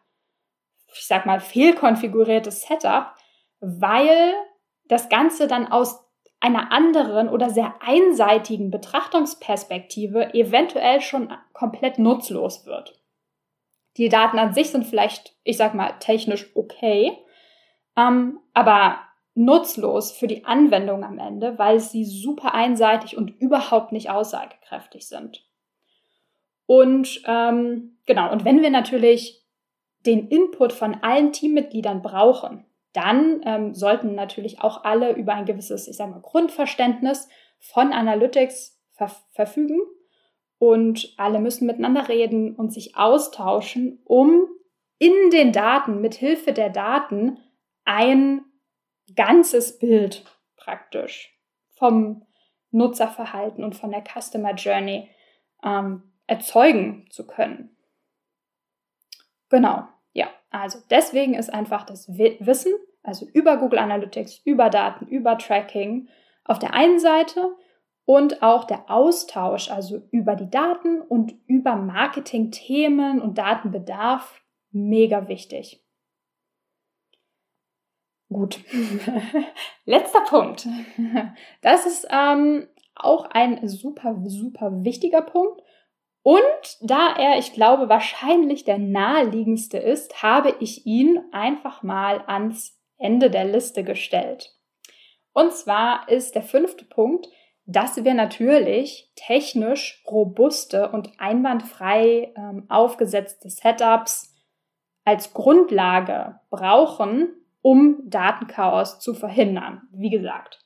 ich 0.94 1.07
sag 1.07 1.26
mal, 1.26 1.40
fehlkonfiguriertes 1.40 2.62
Setup, 2.62 3.14
weil 3.61 4.35
das 4.87 5.09
Ganze 5.09 5.48
dann 5.48 5.66
aus 5.66 6.03
einer 6.44 6.72
anderen 6.72 7.30
oder 7.30 7.48
sehr 7.48 7.74
einseitigen 7.80 8.70
Betrachtungsperspektive 8.70 10.35
eventuell 10.35 11.00
schon 11.00 11.33
komplett 11.54 11.98
nutzlos 11.98 12.66
wird. 12.66 13.00
Die 13.96 14.11
Daten 14.11 14.38
an 14.38 14.52
sich 14.52 14.68
sind 14.68 14.85
vielleicht, 14.85 15.35
ich 15.42 15.57
sag 15.57 15.72
mal, 15.72 15.92
technisch 16.00 16.50
okay, 16.54 17.16
ähm, 17.96 18.40
aber 18.52 18.98
nutzlos 19.35 20.12
für 20.12 20.26
die 20.26 20.44
Anwendung 20.44 21.02
am 21.02 21.18
Ende, 21.18 21.59
weil 21.59 21.80
sie 21.80 22.04
super 22.04 22.52
einseitig 22.52 23.16
und 23.16 23.30
überhaupt 23.40 23.92
nicht 23.92 24.11
aussagekräftig 24.11 25.09
sind. 25.09 25.48
Und 26.66 27.22
ähm, 27.26 27.96
genau, 28.04 28.30
und 28.30 28.44
wenn 28.44 28.61
wir 28.61 28.70
natürlich 28.70 29.46
den 30.04 30.28
Input 30.28 30.74
von 30.74 30.96
allen 31.02 31.33
Teammitgliedern 31.33 32.02
brauchen, 32.02 32.66
dann 32.94 33.42
ähm, 33.44 33.74
sollten 33.74 34.14
natürlich 34.14 34.61
auch 34.61 34.85
alle 34.85 35.12
über 35.12 35.35
ein 35.35 35.44
gewisses, 35.44 35.88
ich 35.88 35.96
sage 35.96 36.12
mal, 36.12 36.20
Grundverständnis 36.20 37.28
von 37.59 37.92
Analytics 37.92 38.80
ver 38.92 39.11
verfügen 39.33 39.80
und 40.59 41.12
alle 41.18 41.40
müssen 41.40 41.66
miteinander 41.66 42.09
reden 42.09 42.54
und 42.54 42.72
sich 42.72 42.96
austauschen, 42.96 44.00
um 44.04 44.48
in 44.98 45.12
den 45.30 45.52
Daten, 45.52 46.00
mit 46.00 46.14
Hilfe 46.14 46.52
der 46.52 46.70
Daten, 46.70 47.38
ein 47.85 48.44
ganzes 49.14 49.78
Bild 49.78 50.24
praktisch 50.57 51.37
vom 51.72 52.24
Nutzerverhalten 52.70 53.64
und 53.64 53.74
von 53.74 53.90
der 53.90 54.04
Customer 54.04 54.54
Journey 54.54 55.11
ähm, 55.62 56.14
erzeugen 56.26 57.07
zu 57.11 57.26
können. 57.26 57.76
Genau. 59.50 59.88
Ja, 60.14 60.29
also 60.50 60.79
deswegen 60.88 61.35
ist 61.35 61.53
einfach 61.53 61.85
das 61.85 62.09
Wissen, 62.09 62.72
also 63.03 63.27
über 63.33 63.57
Google 63.59 63.81
Analytics, 63.81 64.40
über 64.44 64.70
Daten, 64.70 65.07
über 65.09 65.37
Tracking 65.37 66.09
auf 66.44 66.59
der 66.59 66.72
einen 66.72 67.00
Seite 67.00 67.55
und 68.07 68.42
auch 68.42 68.64
der 68.64 68.90
Austausch, 68.90 69.70
also 69.70 70.03
über 70.12 70.37
die 70.37 70.48
Daten 70.48 71.00
und 71.00 71.35
über 71.46 71.74
Marketing-Themen 71.74 73.20
und 73.20 73.38
Datenbedarf 73.38 74.40
mega 74.70 75.27
wichtig. 75.27 75.85
Gut, 78.29 78.61
letzter 79.85 80.20
Punkt. 80.22 80.68
Das 81.61 81.87
ist 81.87 82.07
ähm, 82.11 82.68
auch 82.94 83.27
ein 83.31 83.66
super, 83.66 84.16
super 84.27 84.85
wichtiger 84.85 85.22
Punkt 85.22 85.62
und 86.24 86.78
da 86.80 87.14
er, 87.18 87.38
ich 87.38 87.52
glaube, 87.52 87.90
wahrscheinlich 87.90 88.64
der 88.64 88.78
naheliegendste 88.78 89.76
ist, 89.76 90.22
habe 90.22 90.56
ich 90.58 90.87
ihn 90.87 91.22
einfach 91.32 91.82
mal 91.82 92.24
ans 92.26 92.80
Ende 92.96 93.30
der 93.30 93.44
Liste 93.44 93.84
gestellt. 93.84 94.56
Und 95.34 95.52
zwar 95.52 96.08
ist 96.08 96.34
der 96.34 96.42
fünfte 96.42 96.87
Punkt, 96.87 97.28
dass 97.66 98.02
wir 98.02 98.14
natürlich 98.14 99.12
technisch 99.16 100.02
robuste 100.10 100.90
und 100.92 101.10
einwandfrei 101.18 102.32
ähm, 102.38 102.64
aufgesetzte 102.70 103.50
Setups 103.50 104.34
als 105.04 105.34
Grundlage 105.34 106.40
brauchen, 106.48 107.34
um 107.60 107.98
Datenchaos 108.04 108.98
zu 108.98 109.12
verhindern. 109.12 109.82
Wie 109.92 110.10
gesagt, 110.10 110.63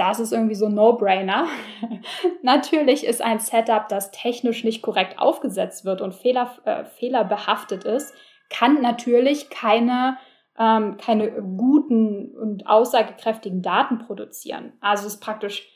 das 0.00 0.18
ist 0.18 0.32
irgendwie 0.32 0.54
so 0.54 0.68
No-Brainer. 0.68 1.46
Natürlich 2.42 3.04
ist 3.04 3.20
ein 3.20 3.38
Setup, 3.38 3.86
das 3.88 4.10
technisch 4.10 4.64
nicht 4.64 4.80
korrekt 4.80 5.18
aufgesetzt 5.18 5.84
wird 5.84 6.00
und 6.00 6.14
fehler, 6.14 6.50
äh, 6.64 6.84
fehlerbehaftet 6.84 7.84
ist, 7.84 8.14
kann 8.48 8.80
natürlich 8.80 9.50
keine, 9.50 10.16
ähm, 10.58 10.96
keine 10.96 11.30
guten 11.30 12.34
und 12.34 12.66
aussagekräftigen 12.66 13.62
Daten 13.62 13.98
produzieren. 13.98 14.72
Also 14.80 15.06
ist 15.06 15.20
praktisch, 15.20 15.68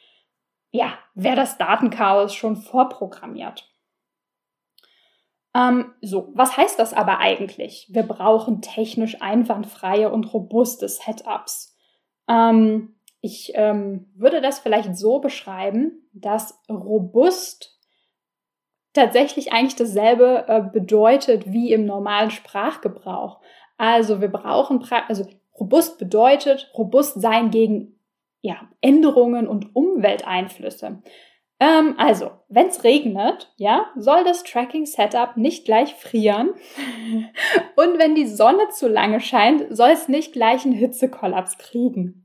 ja, 0.70 0.94
wäre 1.14 1.37
das 1.37 1.58
Datenchaos 1.58 2.34
schon 2.34 2.56
vorprogrammiert. 2.56 3.70
Ähm, 5.54 5.92
so, 6.00 6.32
was 6.34 6.56
heißt 6.56 6.78
das 6.78 6.94
aber 6.94 7.18
eigentlich? 7.18 7.88
Wir 7.92 8.02
brauchen 8.02 8.62
technisch 8.62 9.20
einwandfreie 9.20 10.10
und 10.10 10.32
robuste 10.32 10.88
Setups. 10.88 11.76
Ähm, 12.26 12.94
ich 13.24 13.52
ähm, 13.54 14.04
würde 14.14 14.42
das 14.42 14.58
vielleicht 14.58 14.98
so 14.98 15.18
beschreiben, 15.18 16.06
dass 16.12 16.60
robust 16.68 17.80
tatsächlich 18.92 19.50
eigentlich 19.50 19.76
dasselbe 19.76 20.44
äh, 20.46 20.60
bedeutet 20.60 21.50
wie 21.50 21.72
im 21.72 21.87
normalen 21.87 22.30
Sprachgebrauch. 22.30 23.40
Also 23.78 24.20
wir 24.20 24.28
brauchen, 24.28 24.87
also 25.08 25.26
robust 25.58 25.98
bedeutet 25.98 26.70
robust 26.76 27.18
sein 27.18 27.50
gegen 27.50 27.98
ja, 28.42 28.68
Änderungen 28.82 29.48
und 29.48 29.74
Umwelteinflüsse. 29.74 31.02
Ähm, 31.60 31.94
also, 31.96 32.30
wenn 32.50 32.66
es 32.66 32.84
regnet, 32.84 33.54
ja, 33.56 33.87
soll 33.96 34.22
das 34.24 34.44
Tracking-Setup 34.44 35.38
nicht 35.38 35.64
gleich 35.64 35.94
frieren. 35.94 36.50
und 37.76 37.98
wenn 37.98 38.14
die 38.14 38.26
Sonne 38.26 38.68
zu 38.68 38.87
lange 38.87 39.20
scheint, 39.20 39.64
soll 39.74 39.92
es 39.92 40.08
nicht 40.08 40.34
gleich 40.34 40.66
einen 40.66 40.74
Hitzekollaps 40.74 41.56
kriegen 41.56 42.23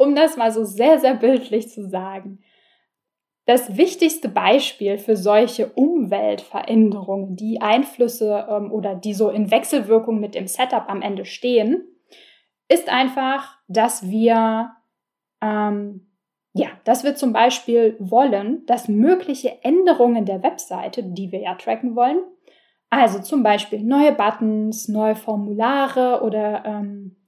um 0.00 0.14
das 0.14 0.38
mal 0.38 0.50
so 0.50 0.64
sehr, 0.64 0.98
sehr 0.98 1.14
bildlich 1.14 1.68
zu 1.68 1.86
sagen. 1.86 2.38
Das 3.44 3.76
wichtigste 3.76 4.30
Beispiel 4.30 4.96
für 4.96 5.14
solche 5.14 5.68
Umweltveränderungen, 5.68 7.36
die 7.36 7.60
Einflüsse 7.60 8.46
ähm, 8.48 8.72
oder 8.72 8.94
die 8.94 9.12
so 9.12 9.28
in 9.28 9.50
Wechselwirkung 9.50 10.18
mit 10.18 10.34
dem 10.34 10.46
Setup 10.46 10.84
am 10.88 11.02
Ende 11.02 11.26
stehen, 11.26 11.84
ist 12.68 12.88
einfach, 12.88 13.58
dass 13.68 14.08
wir, 14.08 14.70
ähm, 15.42 16.06
ja, 16.54 16.68
dass 16.84 17.04
wir 17.04 17.14
zum 17.14 17.34
Beispiel 17.34 17.96
wollen, 17.98 18.64
dass 18.64 18.88
mögliche 18.88 19.62
Änderungen 19.62 20.24
der 20.24 20.42
Webseite, 20.42 21.02
die 21.02 21.30
wir 21.30 21.40
ja 21.40 21.56
tracken 21.56 21.94
wollen, 21.94 22.22
also 22.88 23.20
zum 23.20 23.42
Beispiel 23.42 23.82
neue 23.82 24.12
Buttons, 24.12 24.88
neue 24.88 25.14
Formulare 25.14 26.22
oder 26.22 26.64
ähm, 26.64 27.19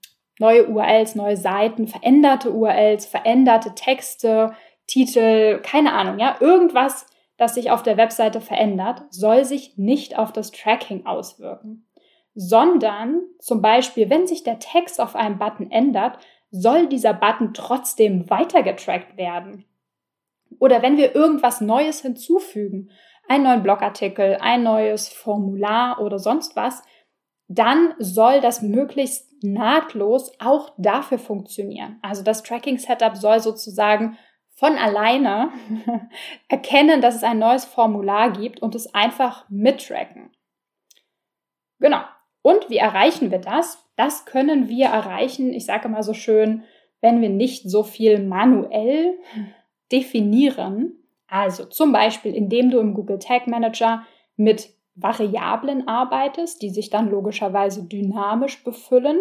neue 0.43 0.67
URLs, 0.67 1.15
neue 1.15 1.37
Seiten, 1.37 1.87
veränderte 1.87 2.51
URLs, 2.51 3.07
veränderte 3.07 3.75
Texte, 3.75 4.53
Titel, 4.89 5.61
keine 5.63 5.93
Ahnung, 5.93 6.19
ja, 6.19 6.37
irgendwas, 6.41 7.07
das 7.37 7.55
sich 7.55 7.71
auf 7.71 7.83
der 7.83 7.97
Webseite 7.97 8.41
verändert, 8.41 9.05
soll 9.11 9.45
sich 9.45 9.79
nicht 9.79 10.19
auf 10.19 10.33
das 10.33 10.51
Tracking 10.51 11.07
auswirken, 11.07 11.87
sondern 12.35 13.23
zum 13.39 13.63
Beispiel, 13.63 14.11
wenn 14.11 14.27
sich 14.27 14.43
der 14.43 14.59
Text 14.59 15.01
auf 15.01 15.15
einem 15.15 15.39
Button 15.39 15.71
ändert, 15.71 16.19
soll 16.51 16.89
dieser 16.89 17.15
Button 17.15 17.55
trotzdem 17.55 18.29
weitergetrackt 18.29 19.17
werden. 19.17 19.65
Oder 20.59 20.83
wenn 20.83 20.97
wir 20.97 21.15
irgendwas 21.15 21.61
Neues 21.61 22.03
hinzufügen, 22.03 22.91
einen 23.29 23.45
neuen 23.45 23.63
Blogartikel, 23.63 24.37
ein 24.41 24.65
neues 24.65 25.09
Formular 25.09 26.01
oder 26.01 26.19
sonst 26.19 26.57
was, 26.57 26.83
dann 27.55 27.95
soll 27.99 28.41
das 28.41 28.63
möglichst 28.63 29.43
nahtlos 29.43 30.33
auch 30.39 30.73
dafür 30.79 31.19
funktionieren. 31.19 31.99
Also 32.03 32.23
das 32.23 32.43
Tracking-Setup 32.43 33.17
soll 33.17 33.41
sozusagen 33.41 34.17
von 34.55 34.77
alleine 34.77 35.51
erkennen, 36.49 37.01
dass 37.01 37.17
es 37.17 37.25
ein 37.25 37.39
neues 37.39 37.65
Formular 37.65 38.33
gibt 38.33 38.63
und 38.63 38.75
es 38.75 38.95
einfach 38.95 39.49
mittracken. 39.49 40.31
Genau. 41.81 42.03
Und 42.43 42.71
wie 42.71 42.77
erreichen 42.77 43.31
wir 43.31 43.39
das? 43.39 43.79
Das 43.97 44.25
können 44.25 44.69
wir 44.69 44.87
erreichen, 44.87 45.53
ich 45.53 45.67
sage 45.67 45.89
mal 45.89 46.03
so 46.03 46.15
schön, 46.15 46.65
wenn 47.01 47.21
wir 47.21 47.29
nicht 47.29 47.69
so 47.69 47.83
viel 47.83 48.23
manuell 48.23 49.19
definieren. 49.91 50.95
Also 51.27 51.65
zum 51.65 51.93
Beispiel, 51.93 52.35
indem 52.35 52.71
du 52.71 52.79
im 52.79 52.95
Google 52.95 53.19
Tag 53.19 53.47
Manager 53.47 54.07
mit 54.37 54.71
Variablen 54.95 55.89
arbeitest, 55.89 56.63
die 56.63 56.71
sich 56.71 56.91
dann 56.91 57.11
logischerweise 57.11 57.85
dynamisch 57.85 58.63
befüllen 58.65 59.21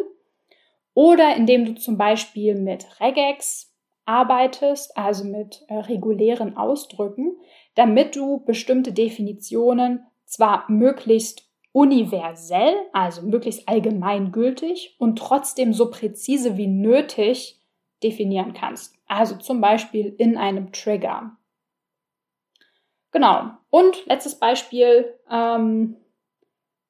Oder 0.94 1.36
indem 1.38 1.66
du 1.66 1.76
zum 1.76 1.98
Beispiel 1.98 2.56
mit 2.56 3.00
Regex 3.00 3.74
arbeitest, 4.06 4.98
also 4.98 5.24
mit 5.24 5.64
äh, 5.70 5.76
regulären 5.76 6.58
Ausdrücken, 6.58 7.38
damit 7.76 8.16
du 8.16 8.44
bestimmte 8.44 8.92
Definitionen 8.92 10.06
zwar 10.26 10.70
möglichst 10.70 11.50
universell, 11.72 12.74
also 12.92 13.22
möglichst 13.22 13.70
allgemeingültig 13.70 14.96
und 15.00 15.18
trotzdem 15.18 15.74
so 15.74 15.90
präzise 15.90 16.58
wie 16.58 16.68
nötig 16.68 17.62
definieren 18.04 18.54
kannst. 18.54 18.96
Also 19.08 19.38
zum 19.38 19.62
Beispiel 19.62 20.14
in 20.18 20.38
einem 20.38 20.72
Trigger. 20.74 21.38
Genau. 23.12 23.52
Und 23.70 24.06
letztes 24.06 24.40
Beispiel. 24.40 25.14
Ähm, 25.30 25.98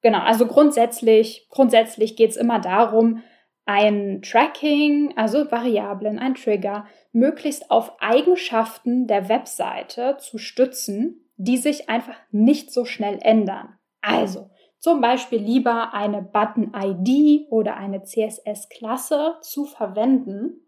genau. 0.02 0.20
Also 0.20 0.46
grundsätzlich, 0.46 1.48
grundsätzlich 1.50 2.16
geht 2.16 2.30
es 2.30 2.36
immer 2.36 2.60
darum, 2.60 3.22
ein 3.64 4.22
Tracking, 4.22 5.16
also 5.16 5.50
Variablen, 5.50 6.18
ein 6.18 6.34
Trigger, 6.34 6.86
möglichst 7.12 7.70
auf 7.70 7.92
Eigenschaften 8.00 9.06
der 9.06 9.28
Webseite 9.28 10.16
zu 10.18 10.38
stützen, 10.38 11.30
die 11.36 11.56
sich 11.56 11.88
einfach 11.88 12.16
nicht 12.30 12.72
so 12.72 12.84
schnell 12.84 13.18
ändern. 13.22 13.78
Also 14.00 14.50
zum 14.78 15.00
Beispiel 15.00 15.38
lieber 15.38 15.94
eine 15.94 16.22
Button-ID 16.22 17.46
oder 17.50 17.76
eine 17.76 18.02
CSS-Klasse 18.02 19.36
zu 19.40 19.64
verwenden, 19.64 20.60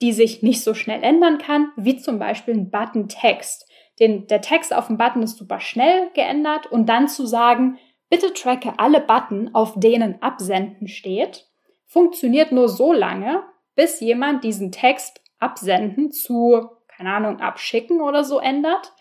die 0.00 0.12
sich 0.12 0.42
nicht 0.42 0.62
so 0.62 0.72
schnell 0.72 1.02
ändern 1.02 1.38
kann, 1.38 1.72
wie 1.76 1.96
zum 1.96 2.18
Beispiel 2.18 2.54
ein 2.54 2.70
Button-Text. 2.70 3.68
Der 4.00 4.40
Text 4.40 4.74
auf 4.74 4.86
dem 4.86 4.96
Button 4.96 5.22
ist 5.22 5.36
super 5.36 5.60
schnell 5.60 6.10
geändert 6.14 6.66
und 6.66 6.86
dann 6.88 7.06
zu 7.06 7.26
sagen, 7.26 7.78
bitte 8.08 8.32
tracke 8.32 8.78
alle 8.78 9.00
Button, 9.00 9.54
auf 9.54 9.74
denen 9.78 10.22
Absenden 10.22 10.88
steht, 10.88 11.46
funktioniert 11.86 12.50
nur 12.50 12.68
so 12.68 12.92
lange, 12.92 13.42
bis 13.74 14.00
jemand 14.00 14.42
diesen 14.42 14.72
Text 14.72 15.20
absenden 15.38 16.12
zu, 16.12 16.68
keine 16.88 17.12
Ahnung, 17.12 17.40
abschicken 17.40 18.00
oder 18.00 18.24
so 18.24 18.38
ändert 18.38 18.92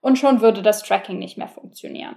und 0.00 0.18
schon 0.18 0.40
würde 0.40 0.62
das 0.62 0.82
Tracking 0.82 1.18
nicht 1.18 1.36
mehr 1.36 1.48
funktionieren. 1.48 2.16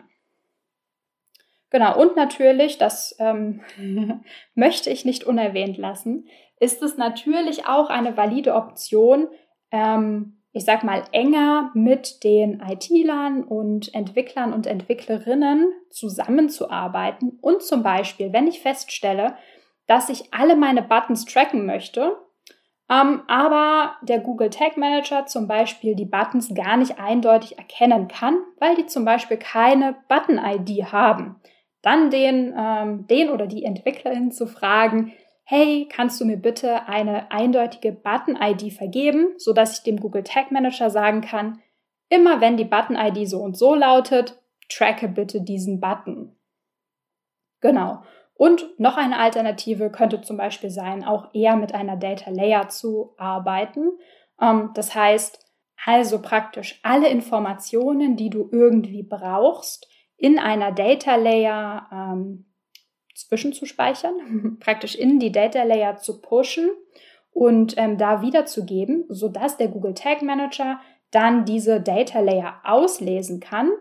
Genau, 1.70 2.00
und 2.00 2.16
natürlich, 2.16 2.78
das 2.78 3.16
ähm, 3.20 3.62
möchte 4.56 4.90
ich 4.90 5.06
nicht 5.06 5.24
unerwähnt 5.24 5.78
lassen, 5.78 6.28
ist 6.60 6.82
es 6.82 6.98
natürlich 6.98 7.66
auch 7.66 7.90
eine 7.90 8.16
valide 8.16 8.54
Option, 8.56 9.28
ähm, 9.72 10.37
ich 10.58 10.66
sag 10.66 10.84
mal, 10.84 11.04
enger 11.12 11.72
mit 11.74 12.24
den 12.24 12.62
IT-Lern 12.62 13.44
und 13.44 13.94
Entwicklern 13.94 14.54
und 14.54 14.68
Entwicklerinnen 14.68 15.72
zusammenzuarbeiten. 15.90 17.38
Und 17.42 17.62
zum 17.62 17.84
Beispiel, 17.84 18.34
wenn 18.34 18.48
ich 18.48 18.60
feststelle, 18.60 19.36
dass 19.86 20.10
ich 20.10 20.34
alle 20.34 20.56
meine 20.56 20.82
Buttons 20.82 21.26
tracken 21.26 21.66
möchte, 21.66 22.18
ähm, 22.90 23.22
aber 23.28 23.96
der 24.02 24.20
Google 24.20 24.50
Tag 24.50 24.78
Manager 24.78 25.26
zum 25.26 25.48
Beispiel 25.48 25.96
die 25.96 26.06
Buttons 26.06 26.54
gar 26.54 26.78
nicht 26.78 27.00
eindeutig 27.00 27.58
erkennen 27.58 28.08
kann, 28.08 28.38
weil 28.60 28.76
die 28.76 28.86
zum 28.86 29.06
Beispiel 29.06 29.38
keine 29.38 29.96
Button-ID 30.08 30.92
haben 30.92 31.40
dann 31.88 32.10
den, 32.10 32.54
ähm, 32.58 33.08
den 33.08 33.30
oder 33.30 33.48
die 33.48 33.64
Entwicklerin 33.64 34.32
zu 34.32 34.46
fragen, 34.46 35.14
hey, 35.50 35.88
kannst 35.90 36.20
du 36.20 36.26
mir 36.26 36.36
bitte 36.36 36.90
eine 36.90 37.32
eindeutige 37.32 37.94
Button-ID 37.94 38.74
vergeben, 38.74 39.30
sodass 39.38 39.78
ich 39.78 39.84
dem 39.84 39.98
Google 39.98 40.24
Tag 40.24 40.52
Manager 40.52 40.90
sagen 40.90 41.22
kann, 41.22 41.62
immer 42.10 42.42
wenn 42.42 42.58
die 42.58 42.66
Button-ID 42.66 43.30
so 43.30 43.40
und 43.40 43.58
so 43.58 43.74
lautet, 43.74 44.44
tracke 44.68 45.08
bitte 45.08 45.40
diesen 45.40 45.80
Button. 45.80 46.36
Genau. 47.62 48.04
Und 48.34 48.78
noch 48.78 48.98
eine 48.98 49.18
Alternative 49.20 49.90
könnte 49.90 50.22
zum 50.22 50.36
Beispiel 50.36 50.70
sein, 50.70 51.06
auch 51.06 51.34
eher 51.34 51.56
mit 51.56 51.74
einer 51.74 51.96
Data 51.96 52.30
Layer 52.30 52.68
zu 52.68 53.14
arbeiten. 53.18 53.92
Ähm, 54.42 54.72
das 54.74 54.96
heißt, 54.96 55.46
also 55.86 56.22
praktisch 56.22 56.78
alle 56.84 57.08
Informationen, 57.08 58.18
die 58.18 58.30
du 58.30 58.50
irgendwie 58.52 59.04
brauchst, 59.04 59.88
in 60.18 60.40
einer 60.40 60.74
Data 60.74 61.16
Layer 61.16 61.88
ähm, 61.90 62.47
zwischenzuspeichern, 63.18 64.58
praktisch 64.60 64.96
in 64.96 65.20
die 65.20 65.32
Data 65.32 65.64
Layer 65.64 65.98
zu 65.98 66.22
pushen 66.22 66.70
und 67.32 67.76
ähm, 67.78 67.98
da 67.98 68.22
wiederzugeben, 68.22 69.06
sodass 69.10 69.58
der 69.58 69.68
Google 69.68 69.94
Tag 69.94 70.22
Manager 70.22 70.80
dann 71.12 71.46
diese 71.46 71.82
Data 71.82 72.20
Layer 72.20 72.62
auslesen 72.64 73.40
kann 73.40 73.72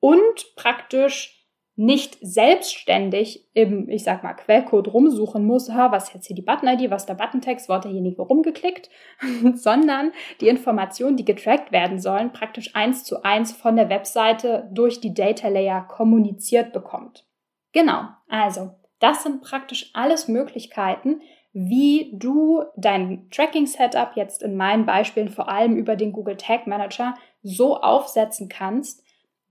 und 0.00 0.56
praktisch 0.56 1.40
nicht 1.76 2.18
selbstständig 2.20 3.48
im, 3.54 3.88
ich 3.88 4.04
sag 4.04 4.22
mal, 4.22 4.34
Quellcode 4.34 4.92
rumsuchen 4.92 5.46
muss, 5.46 5.70
ha, 5.70 5.90
was 5.90 6.12
jetzt 6.12 6.26
hier 6.26 6.36
die 6.36 6.42
Button-ID, 6.42 6.90
was 6.90 7.06
der 7.06 7.14
Button-Text, 7.14 7.70
wo 7.70 7.74
hat 7.74 7.84
derjenige 7.84 8.20
rumgeklickt, 8.20 8.90
sondern 9.54 10.12
die 10.42 10.48
Informationen, 10.48 11.16
die 11.16 11.24
getrackt 11.24 11.72
werden 11.72 11.98
sollen, 11.98 12.32
praktisch 12.32 12.74
eins 12.76 13.04
zu 13.04 13.24
eins 13.24 13.52
von 13.52 13.76
der 13.76 13.88
Webseite 13.88 14.68
durch 14.72 15.00
die 15.00 15.14
Data 15.14 15.48
Layer 15.48 15.80
kommuniziert 15.88 16.74
bekommt. 16.74 17.24
Genau, 17.72 18.04
also 18.28 18.72
das 18.98 19.22
sind 19.22 19.42
praktisch 19.42 19.90
alles 19.94 20.28
Möglichkeiten, 20.28 21.20
wie 21.52 22.12
du 22.14 22.62
dein 22.76 23.28
Tracking-Setup 23.30 24.12
jetzt 24.14 24.42
in 24.42 24.56
meinen 24.56 24.86
Beispielen 24.86 25.28
vor 25.28 25.48
allem 25.48 25.76
über 25.76 25.96
den 25.96 26.12
Google 26.12 26.36
Tag 26.36 26.66
Manager 26.66 27.14
so 27.42 27.80
aufsetzen 27.80 28.48
kannst, 28.48 29.04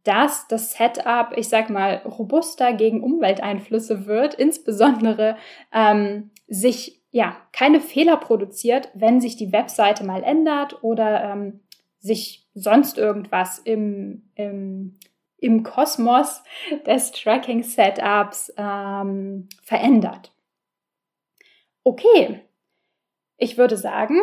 dass 0.03 0.47
das 0.47 0.73
Setup, 0.73 1.33
ich 1.35 1.49
sag 1.49 1.69
mal, 1.69 1.97
robuster 2.05 2.73
gegen 2.73 3.03
Umwelteinflüsse 3.03 4.05
wird, 4.05 4.33
insbesondere 4.33 5.35
ähm, 5.73 6.31
sich 6.47 7.01
ja 7.11 7.35
keine 7.51 7.81
Fehler 7.81 8.17
produziert, 8.17 8.89
wenn 8.93 9.19
sich 9.19 9.35
die 9.35 9.51
Webseite 9.51 10.05
mal 10.05 10.23
ändert 10.23 10.83
oder 10.83 11.23
ähm, 11.23 11.59
sich 11.99 12.47
sonst 12.53 12.97
irgendwas 12.97 13.59
im, 13.59 14.29
im, 14.35 14.95
im 15.41 15.63
Kosmos 15.63 16.43
des 16.85 17.11
Tracking-Setups 17.11 18.53
ähm, 18.57 19.49
verändert. 19.63 20.31
Okay, 21.83 22.41
ich 23.37 23.57
würde 23.57 23.77
sagen, 23.77 24.19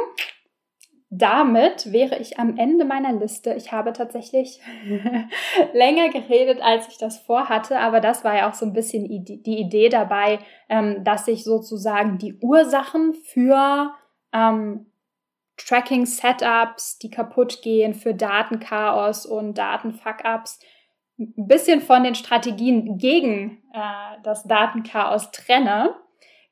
damit 1.08 1.92
wäre 1.92 2.18
ich 2.18 2.38
am 2.38 2.58
Ende 2.58 2.84
meiner 2.84 3.12
Liste. 3.12 3.54
Ich 3.54 3.72
habe 3.72 3.92
tatsächlich 3.92 4.60
länger 5.72 6.10
geredet, 6.10 6.60
als 6.60 6.88
ich 6.88 6.98
das 6.98 7.18
vorhatte, 7.18 7.78
aber 7.78 8.00
das 8.00 8.24
war 8.24 8.36
ja 8.36 8.50
auch 8.50 8.54
so 8.54 8.66
ein 8.66 8.72
bisschen 8.72 9.06
die 9.24 9.58
Idee 9.58 9.88
dabei, 9.88 10.40
ähm, 10.68 11.04
dass 11.04 11.28
ich 11.28 11.44
sozusagen 11.44 12.18
die 12.18 12.34
Ursachen 12.34 13.14
für 13.14 13.94
ähm, 14.32 14.86
Tracking-Setups, 15.56 16.98
die 16.98 17.10
kaputt 17.10 17.62
gehen, 17.62 17.94
für 17.94 18.14
Datenchaos 18.14 19.26
und 19.26 19.56
Datenfuck-Ups, 19.56 20.60
ein 21.18 21.48
bisschen 21.48 21.80
von 21.80 22.04
den 22.04 22.14
Strategien 22.14 22.98
gegen 22.98 23.62
äh, 23.72 24.20
das 24.22 24.44
Datenchaos 24.44 25.30
trenne. 25.30 25.94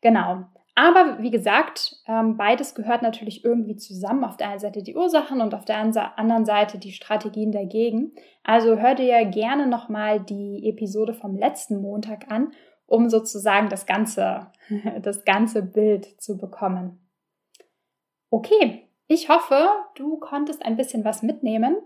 Genau. 0.01 0.45
Aber 0.75 1.23
wie 1.23 1.31
gesagt, 1.31 1.97
ähm, 2.07 2.37
beides 2.37 2.75
gehört 2.75 3.03
natürlich 3.03 3.45
irgendwie 3.45 3.77
zusammen. 3.77 4.25
Auf 4.25 4.37
der 4.37 4.49
einen 4.49 4.59
Seite 4.59 4.83
die 4.83 4.97
Ursachen 4.97 5.41
und 5.41 5.55
auf 5.55 5.65
der 5.65 5.79
anderen 5.79 6.45
Seite 6.45 6.79
die 6.79 6.93
Strategien 6.93 7.53
dagegen. 7.53 8.13
Also 8.43 8.79
hör 8.79 8.95
dir 8.95 9.25
gerne 9.27 9.67
nochmal 9.67 10.21
die 10.21 10.69
Episode 10.69 11.15
vom 11.15 11.37
letzten 11.37 11.81
Montag 11.81 12.31
an, 12.31 12.53
um 12.87 13.09
sozusagen 13.09 13.69
das 13.69 13.87
ganze, 13.87 14.51
das 15.01 15.25
ganze 15.25 15.63
Bild 15.63 16.21
zu 16.21 16.37
bekommen. 16.37 17.01
Okay, 18.31 18.89
ich 19.07 19.29
hoffe, 19.29 19.69
du 19.95 20.19
konntest 20.19 20.65
ein 20.65 20.77
bisschen 20.77 21.05
was 21.05 21.23
mitnehmen. 21.23 21.77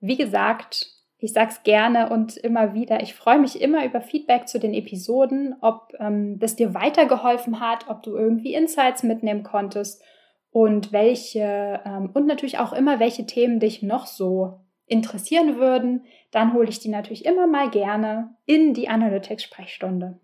Wie 0.00 0.18
gesagt, 0.18 0.93
ich 1.18 1.32
sage 1.32 1.50
es 1.50 1.62
gerne 1.62 2.10
und 2.10 2.36
immer 2.36 2.74
wieder. 2.74 3.00
Ich 3.02 3.14
freue 3.14 3.38
mich 3.38 3.60
immer 3.60 3.84
über 3.84 4.00
Feedback 4.00 4.48
zu 4.48 4.58
den 4.58 4.74
Episoden, 4.74 5.54
ob 5.60 5.94
ähm, 5.98 6.38
das 6.38 6.56
dir 6.56 6.74
weitergeholfen 6.74 7.60
hat, 7.60 7.88
ob 7.88 8.02
du 8.02 8.16
irgendwie 8.16 8.54
Insights 8.54 9.02
mitnehmen 9.02 9.42
konntest 9.42 10.02
und 10.50 10.92
welche 10.92 11.80
ähm, 11.84 12.10
und 12.12 12.26
natürlich 12.26 12.58
auch 12.58 12.72
immer, 12.72 13.00
welche 13.00 13.26
Themen 13.26 13.58
dich 13.58 13.82
noch 13.82 14.06
so 14.06 14.60
interessieren 14.86 15.56
würden. 15.56 16.04
Dann 16.30 16.52
hole 16.52 16.68
ich 16.68 16.78
die 16.78 16.90
natürlich 16.90 17.24
immer 17.24 17.46
mal 17.46 17.70
gerne 17.70 18.36
in 18.44 18.74
die 18.74 18.88
Analytics-Sprechstunde. 18.88 20.20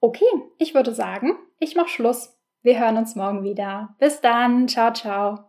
Okay, 0.00 0.26
ich 0.58 0.74
würde 0.74 0.92
sagen, 0.92 1.36
ich 1.58 1.74
mache 1.74 1.88
Schluss. 1.88 2.38
Wir 2.62 2.78
hören 2.78 2.96
uns 2.96 3.16
morgen 3.16 3.42
wieder. 3.44 3.94
Bis 3.98 4.20
dann. 4.20 4.68
Ciao, 4.68 4.92
ciao. 4.92 5.48